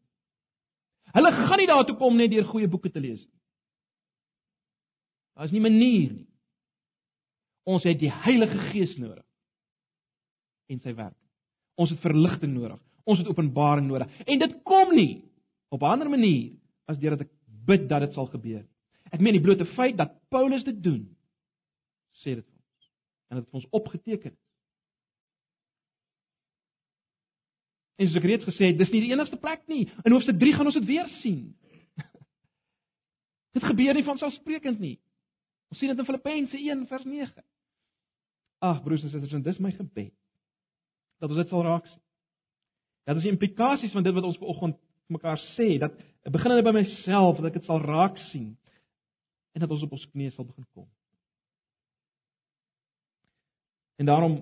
Hulle 1.12 1.32
gaan 1.32 1.58
nie 1.58 1.66
daartoe 1.66 1.96
kom 1.96 2.16
net 2.16 2.30
deur 2.30 2.44
goeie 2.44 2.68
boeke 2.68 2.90
te 2.90 3.00
lees 3.00 3.24
nie. 3.24 3.35
Daar 5.36 5.44
is 5.44 5.52
nie 5.52 5.60
manier 5.60 6.14
nie. 6.14 6.26
Ons 7.66 7.84
het 7.84 7.98
die 8.00 8.12
Heilige 8.12 8.58
Gees 8.70 8.94
nodig 9.00 9.24
en 10.70 10.80
sy 10.82 10.94
werk. 10.98 11.16
Ons 11.78 11.92
het 11.92 12.00
verligting 12.02 12.54
nodig. 12.56 12.78
Ons 13.06 13.20
het 13.20 13.28
openbaring 13.30 13.86
nodig. 13.86 14.10
En 14.26 14.40
dit 14.40 14.54
kom 14.66 14.94
nie 14.94 15.22
op 15.70 15.82
'n 15.82 15.92
ander 15.92 16.10
manier 16.10 16.56
as 16.86 16.98
deurdat 16.98 17.26
ek 17.26 17.32
bid 17.66 17.88
dat 17.88 18.00
dit 18.00 18.14
sal 18.14 18.26
gebeur. 18.26 18.64
Ek 19.12 19.20
meen 19.20 19.36
die 19.36 19.42
blote 19.42 19.66
feit 19.76 19.96
dat 19.96 20.16
Paulus 20.30 20.64
dit 20.64 20.82
doen 20.82 21.16
sê 22.16 22.34
dit 22.34 22.44
vir 22.44 22.58
ons. 22.58 22.90
En 23.28 23.36
dit 23.36 23.44
het 23.44 23.50
vir 23.50 23.60
ons 23.60 23.70
opgeteken. 23.70 24.36
En 27.96 28.06
soos 28.06 28.16
ek 28.16 28.28
reeds 28.28 28.44
gesê 28.44 28.70
het, 28.70 28.78
dis 28.78 28.92
nie 28.92 29.00
die 29.00 29.12
enigste 29.12 29.36
plek 29.40 29.62
nie. 29.68 29.86
In 30.04 30.12
hoofstuk 30.12 30.38
3 30.38 30.52
gaan 30.52 30.66
ons 30.66 30.74
dit 30.74 30.88
weer 30.88 31.08
sien. 31.20 31.56
dit 33.56 33.64
gebeur 33.64 33.94
nie 33.94 34.04
van 34.04 34.18
selfsprekend 34.18 34.80
nie. 34.80 34.98
Ons 35.72 35.80
sien 35.80 35.90
dit 35.90 35.98
in 35.98 36.08
Filippense 36.08 36.58
1 36.58 36.86
vers 36.90 37.04
9. 37.04 37.44
Ag 38.66 38.82
broers 38.84 39.04
en 39.04 39.12
susters, 39.12 39.44
dis 39.44 39.62
my 39.62 39.72
gebed 39.74 40.14
dat 41.20 41.30
ons 41.32 41.38
dit 41.40 41.48
sal 41.48 41.64
raak 41.64 41.86
sien. 41.88 42.02
Ja, 43.06 43.14
dis 43.14 43.24
die 43.24 43.32
implikasies 43.32 43.94
van 43.94 44.04
dit 44.04 44.14
wat 44.16 44.26
ons 44.26 44.38
vanoggend 44.40 44.76
vir 44.76 45.16
mekaar 45.16 45.40
sê, 45.54 45.68
dat 45.78 45.94
begin 46.34 46.52
hulle 46.52 46.66
by 46.66 46.74
myself 46.74 47.38
dat 47.38 47.52
ek 47.52 47.60
dit 47.60 47.68
sal 47.68 47.80
raak 47.84 48.18
sien 48.28 48.50
en 49.56 49.62
dat 49.64 49.72
ons 49.72 49.84
op 49.86 49.94
ons 49.96 50.08
knieë 50.10 50.34
sal 50.34 50.48
begin 50.48 50.66
kom. 50.74 50.88
En 53.96 54.10
daarom 54.10 54.40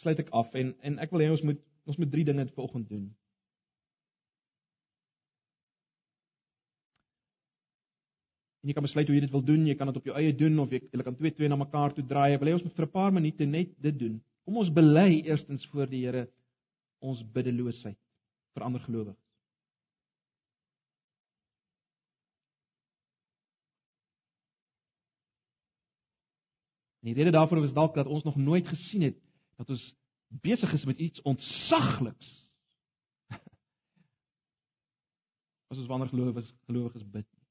sluit 0.00 0.22
ek 0.22 0.30
af 0.32 0.54
en 0.56 0.72
en 0.86 0.96
ek 1.02 1.12
wil 1.12 1.24
hê 1.24 1.28
ons 1.34 1.44
moet 1.44 1.60
ons 1.84 1.98
moet 2.00 2.10
drie 2.10 2.24
dinge 2.24 2.46
vanoggend 2.54 2.88
doen. 2.88 3.10
En 8.64 8.70
jy 8.70 8.74
kan 8.78 8.86
besluit 8.86 9.10
hoe 9.10 9.16
jy 9.18 9.20
dit 9.26 9.32
wil 9.34 9.42
doen. 9.44 9.66
Jy 9.68 9.74
kan 9.76 9.90
dit 9.90 9.96
op 10.00 10.06
jou 10.08 10.14
eie 10.16 10.32
doen 10.32 10.54
of 10.62 10.70
jy 10.72 10.78
jy 10.88 11.04
kan 11.04 11.16
twee 11.18 11.34
twee 11.36 11.50
na 11.52 11.58
mekaar 11.60 11.92
toe 11.92 12.04
draai. 12.08 12.32
Ek 12.32 12.40
wil 12.40 12.48
hê 12.48 12.54
ons 12.56 12.64
moet 12.64 12.78
vir 12.78 12.86
'n 12.86 12.94
paar 12.94 13.12
minute 13.12 13.44
net 13.44 13.74
dit 13.76 13.98
doen. 13.98 14.14
Kom 14.48 14.56
ons 14.56 14.70
bely 14.72 15.20
eerstens 15.20 15.66
voor 15.68 15.86
die 15.86 16.00
Here 16.06 16.28
ons 17.04 17.20
biddeloosheid 17.34 17.98
vir 18.54 18.64
ander 18.64 18.80
gelowiges. 18.80 19.20
Die 27.04 27.12
rede 27.12 27.30
daarvoor 27.36 27.64
is 27.64 27.76
dalk 27.76 27.94
dat 27.94 28.06
ons 28.06 28.24
nog 28.24 28.36
nooit 28.36 28.66
gesien 28.66 29.02
het 29.02 29.20
dat 29.60 29.68
ons 29.68 29.94
besig 30.40 30.72
is 30.72 30.84
met 30.84 30.98
iets 30.98 31.22
ontsagliks. 31.22 32.48
as 35.70 35.76
ons 35.78 35.86
wanneer 35.86 36.08
gelowiges 36.08 36.54
gelowiges 36.64 37.04
bid 37.04 37.28
nie. 37.28 37.43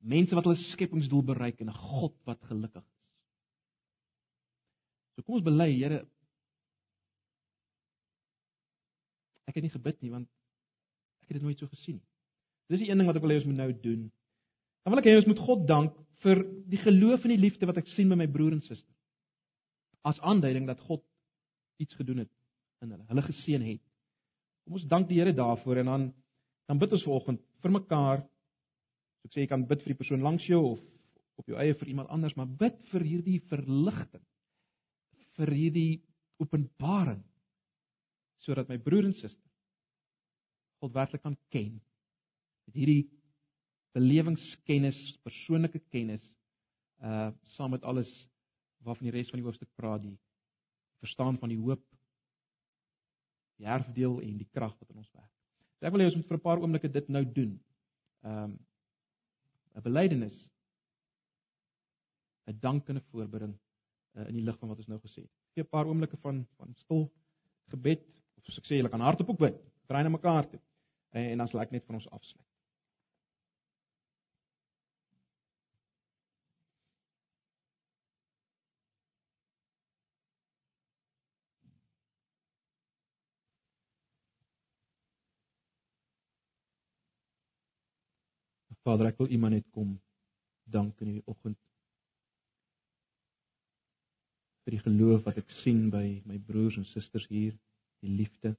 Mense 0.00 0.34
wat 0.34 0.46
hulle 0.48 0.56
skepingsdoel 0.70 1.22
bereik 1.28 1.60
en 1.60 1.68
'n 1.68 1.76
God 1.76 2.14
wat 2.24 2.40
gelukkig 2.48 2.82
is. 2.82 3.00
So 5.16 5.22
kom 5.22 5.34
ons 5.34 5.44
bely, 5.44 5.72
Here, 5.76 6.06
ek 9.50 9.58
het 9.58 9.66
nie 9.66 9.74
gebid 9.74 10.00
nie 10.02 10.10
want 10.10 10.28
ek 11.22 11.28
het 11.28 11.40
dit 11.40 11.42
nooit 11.42 11.58
so 11.58 11.66
gesien 11.66 11.98
nie. 11.98 12.08
Dis 12.70 12.80
die 12.84 12.90
een 12.90 12.98
ding 12.98 13.08
wat 13.10 13.18
ek 13.18 13.22
wil 13.22 13.34
hê 13.34 13.40
ons 13.40 13.48
moet 13.50 13.58
nou 13.58 13.72
doen. 13.72 14.06
Dan 14.84 14.94
wil 14.94 15.02
ek 15.02 15.08
hê 15.10 15.16
ons 15.18 15.26
moet 15.26 15.42
God 15.42 15.66
dank 15.68 15.96
vir 16.24 16.42
die 16.70 16.80
geloof 16.80 17.24
en 17.24 17.34
die 17.34 17.44
liefde 17.44 17.66
wat 17.66 17.80
ek 17.82 17.90
sien 17.90 18.08
by 18.08 18.18
my 18.20 18.28
broer 18.30 18.54
en 18.56 18.62
suster. 18.62 18.94
As 20.06 20.20
aanduiding 20.20 20.68
dat 20.70 20.80
God 20.86 21.02
iets 21.82 21.96
gedoen 21.98 22.22
het 22.24 22.32
in 22.84 22.92
hulle, 22.94 23.04
hulle 23.10 23.24
geseën 23.26 23.64
het. 23.64 23.82
Kom 24.64 24.78
ons 24.78 24.86
dank 24.88 25.08
die 25.08 25.18
Here 25.18 25.34
daarvoor 25.36 25.82
en 25.82 25.92
dan 25.92 26.08
dan 26.70 26.78
bid 26.78 26.92
ons 26.94 27.02
vanoggend 27.02 27.40
vir 27.64 27.72
mekaar. 27.74 28.20
So 29.20 29.28
ek 29.28 29.34
sê 29.34 29.44
jy 29.44 29.50
kan 29.52 29.66
bid 29.68 29.82
vir 29.84 29.94
die 29.94 30.00
persoon 30.00 30.24
langs 30.24 30.48
jou 30.48 30.62
of 30.72 30.80
op 31.40 31.48
jou 31.48 31.56
eie 31.56 31.72
vir 31.72 31.88
iemand 31.88 32.10
anders, 32.12 32.34
maar 32.36 32.48
bid 32.48 32.76
vir 32.92 33.06
hierdie 33.06 33.40
verligting. 33.48 34.24
vir 35.38 35.52
hierdie 35.56 36.02
openbaring 36.42 37.22
sodat 38.44 38.68
my 38.68 38.76
broer 38.76 39.06
en 39.08 39.14
suster 39.14 39.50
God 40.80 40.94
werklik 40.96 41.22
kan 41.22 41.36
ken. 41.52 41.76
Met 42.66 42.76
hierdie 42.76 43.10
belewingskennis, 43.96 44.98
persoonlike 45.24 45.82
kennis, 45.92 46.24
uh 47.04 47.30
saam 47.56 47.74
met 47.74 47.84
alles 47.84 48.08
waarvan 48.84 49.08
die 49.08 49.14
res 49.14 49.30
van 49.32 49.40
die 49.40 49.46
hoofstuk 49.46 49.68
praat, 49.76 50.02
die 50.04 50.16
verstaan 51.00 51.38
van 51.40 51.52
die 51.52 51.60
hoop, 51.60 51.82
die 53.60 53.68
erfdeel 53.68 54.20
en 54.24 54.38
die 54.40 54.48
krag 54.54 54.72
wat 54.80 54.92
in 54.92 55.02
ons 55.02 55.12
werk. 55.12 55.30
So 55.78 55.88
ek 55.88 55.94
wil 55.94 56.04
hê 56.04 56.08
ons 56.08 56.16
moet 56.16 56.28
vir 56.28 56.38
'n 56.38 56.46
paar 56.48 56.60
oomblikke 56.60 56.92
dit 56.92 57.08
nou 57.08 57.24
doen. 57.24 57.54
Um 58.24 58.58
'n 59.74 59.82
belydenis 59.82 60.36
'n 62.46 62.58
dankende 62.60 63.02
voorbring 63.10 63.54
uh, 64.16 64.26
in 64.28 64.34
die 64.34 64.44
lig 64.44 64.58
van 64.58 64.68
wat 64.68 64.78
ons 64.78 64.90
nou 64.90 65.00
gesê 65.00 65.22
het. 65.22 65.32
Gee 65.54 65.64
'n 65.64 65.68
paar 65.68 65.86
oomblikke 65.86 66.16
van 66.16 66.46
van 66.56 66.74
stil 66.74 67.10
gebed 67.70 68.02
of 68.36 68.44
soos 68.44 68.58
ek 68.58 68.66
sê, 68.66 68.74
julle 68.80 68.92
kan 68.92 69.00
hardop 69.00 69.30
ook 69.30 69.38
bid. 69.38 69.56
Draai 69.86 70.02
na 70.02 70.08
mekaar 70.08 70.48
toe. 70.48 70.60
En, 71.10 71.24
en 71.32 71.38
dan 71.38 71.48
sal 71.48 71.60
ek 71.60 71.70
net 71.70 71.84
van 71.84 71.94
ons 71.94 72.10
afsluit. 72.10 72.49
Vader, 88.90 89.12
ek 89.12 89.20
wil 89.22 89.30
iemand 89.30 89.54
net 89.54 89.66
kom 89.70 89.92
dank 90.66 90.98
in 90.98 91.12
hierdie 91.12 91.30
oggend 91.30 91.58
vir 94.64 94.74
die 94.74 94.82
geloof 94.82 95.22
wat 95.28 95.38
ek 95.38 95.52
sien 95.60 95.84
by 95.92 96.04
my 96.26 96.38
broers 96.48 96.78
en 96.78 96.86
susters 96.90 97.28
hier, 97.30 97.54
die 98.02 98.10
liefde. 98.18 98.52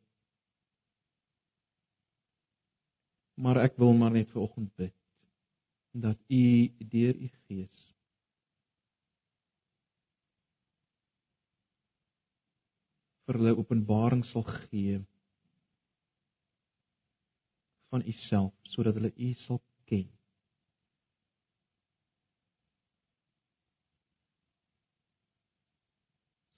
Maar 3.44 3.62
ek 3.66 3.76
wil 3.82 3.92
maar 3.98 4.16
net 4.16 4.32
vir 4.32 4.44
oggend 4.46 4.72
bid 4.80 4.96
dat 5.92 6.20
U 6.32 6.44
deur 6.94 7.20
U 7.20 7.30
Gees 7.50 7.82
vir 13.28 13.40
hulle 13.42 13.58
openbaring 13.60 14.24
sal 14.32 14.48
gee 14.48 15.02
van 17.92 18.08
U 18.08 18.18
self 18.24 18.74
sodat 18.76 18.96
hulle 19.00 19.12
U 19.12 19.34
sal 19.44 19.60
ken. 19.92 20.08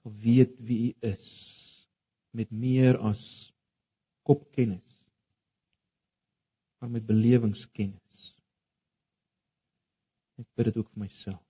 Sal 0.04 0.16
weet 0.24 0.58
wie 0.68 0.92
U 0.92 1.10
is 1.14 1.28
met 2.36 2.52
meer 2.52 2.98
as 3.00 3.22
kopkennis 4.28 4.94
maar 6.84 6.92
met 6.92 7.06
belewingskennis. 7.08 8.24
Ek 10.36 10.48
bid 10.60 10.68
dit 10.68 10.78
ook 10.82 10.90
vir 10.92 11.06
myself. 11.06 11.44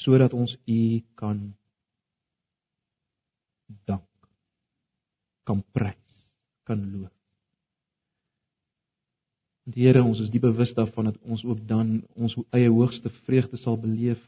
Sodat 0.00 0.32
ons 0.32 0.54
U 0.64 0.78
kan 1.20 1.42
dank, 3.84 4.30
kan 5.44 5.60
prys, 5.76 6.22
kan 6.64 6.86
loof. 6.88 7.12
Here, 9.76 10.00
ons 10.08 10.24
is 10.24 10.32
die 10.32 10.40
bewus 10.40 10.72
daarvan 10.72 11.10
dat 11.10 11.20
ons 11.20 11.44
ook 11.44 11.60
dan 11.68 11.98
ons 12.16 12.38
eie 12.56 12.72
hoogste 12.72 13.12
vreugde 13.28 13.60
sal 13.60 13.76
beleef. 13.76 14.24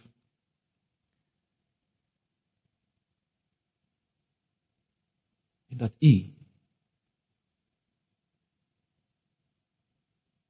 En 5.73 5.79
dat 5.79 5.93
U 5.99 6.35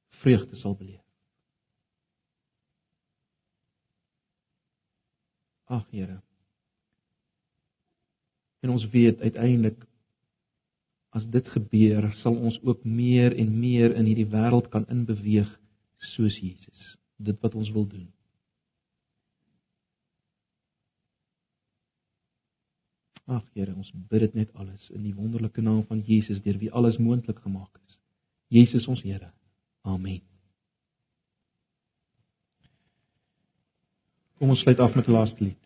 vreugde 0.09 0.55
sal 0.55 0.75
beleef. 0.75 1.03
Ag 5.63 5.89
Here. 5.89 6.21
En 8.59 8.69
ons 8.69 8.87
weet 8.89 9.19
uiteindelik 9.19 9.85
as 11.09 11.29
dit 11.29 11.47
gebeur, 11.55 12.11
sal 12.19 12.35
ons 12.35 12.59
ook 12.61 12.83
meer 12.83 13.35
en 13.37 13.59
meer 13.59 13.95
in 13.95 14.07
hierdie 14.09 14.27
wêreld 14.27 14.67
kan 14.73 14.87
inbeweeg 14.91 15.49
soos 16.13 16.39
Jesus. 16.39 16.97
Dit 17.15 17.39
wat 17.39 17.55
ons 17.55 17.71
wil 17.71 17.87
doen. 17.87 18.09
Ag 23.25 23.43
Here, 23.53 23.71
ons 23.75 23.91
bid 24.09 24.25
dit 24.25 24.33
net 24.41 24.51
alles 24.59 24.89
in 24.91 25.03
die 25.05 25.15
wonderlike 25.15 25.61
naam 25.61 25.83
van 25.87 26.03
Jesus 26.03 26.41
deur 26.43 26.59
wie 26.59 26.71
alles 26.71 26.99
moontlik 26.99 27.39
gemaak 27.39 27.79
is. 27.85 27.97
Jesus 28.47 28.87
ons 28.87 29.01
Here. 29.01 29.31
Amen. 29.81 30.21
Kom 34.39 34.51
ons 34.51 34.59
sluit 34.59 34.79
af 34.79 34.95
met 34.95 35.07
die 35.07 35.15
laaste 35.15 35.43
lied. 35.43 35.61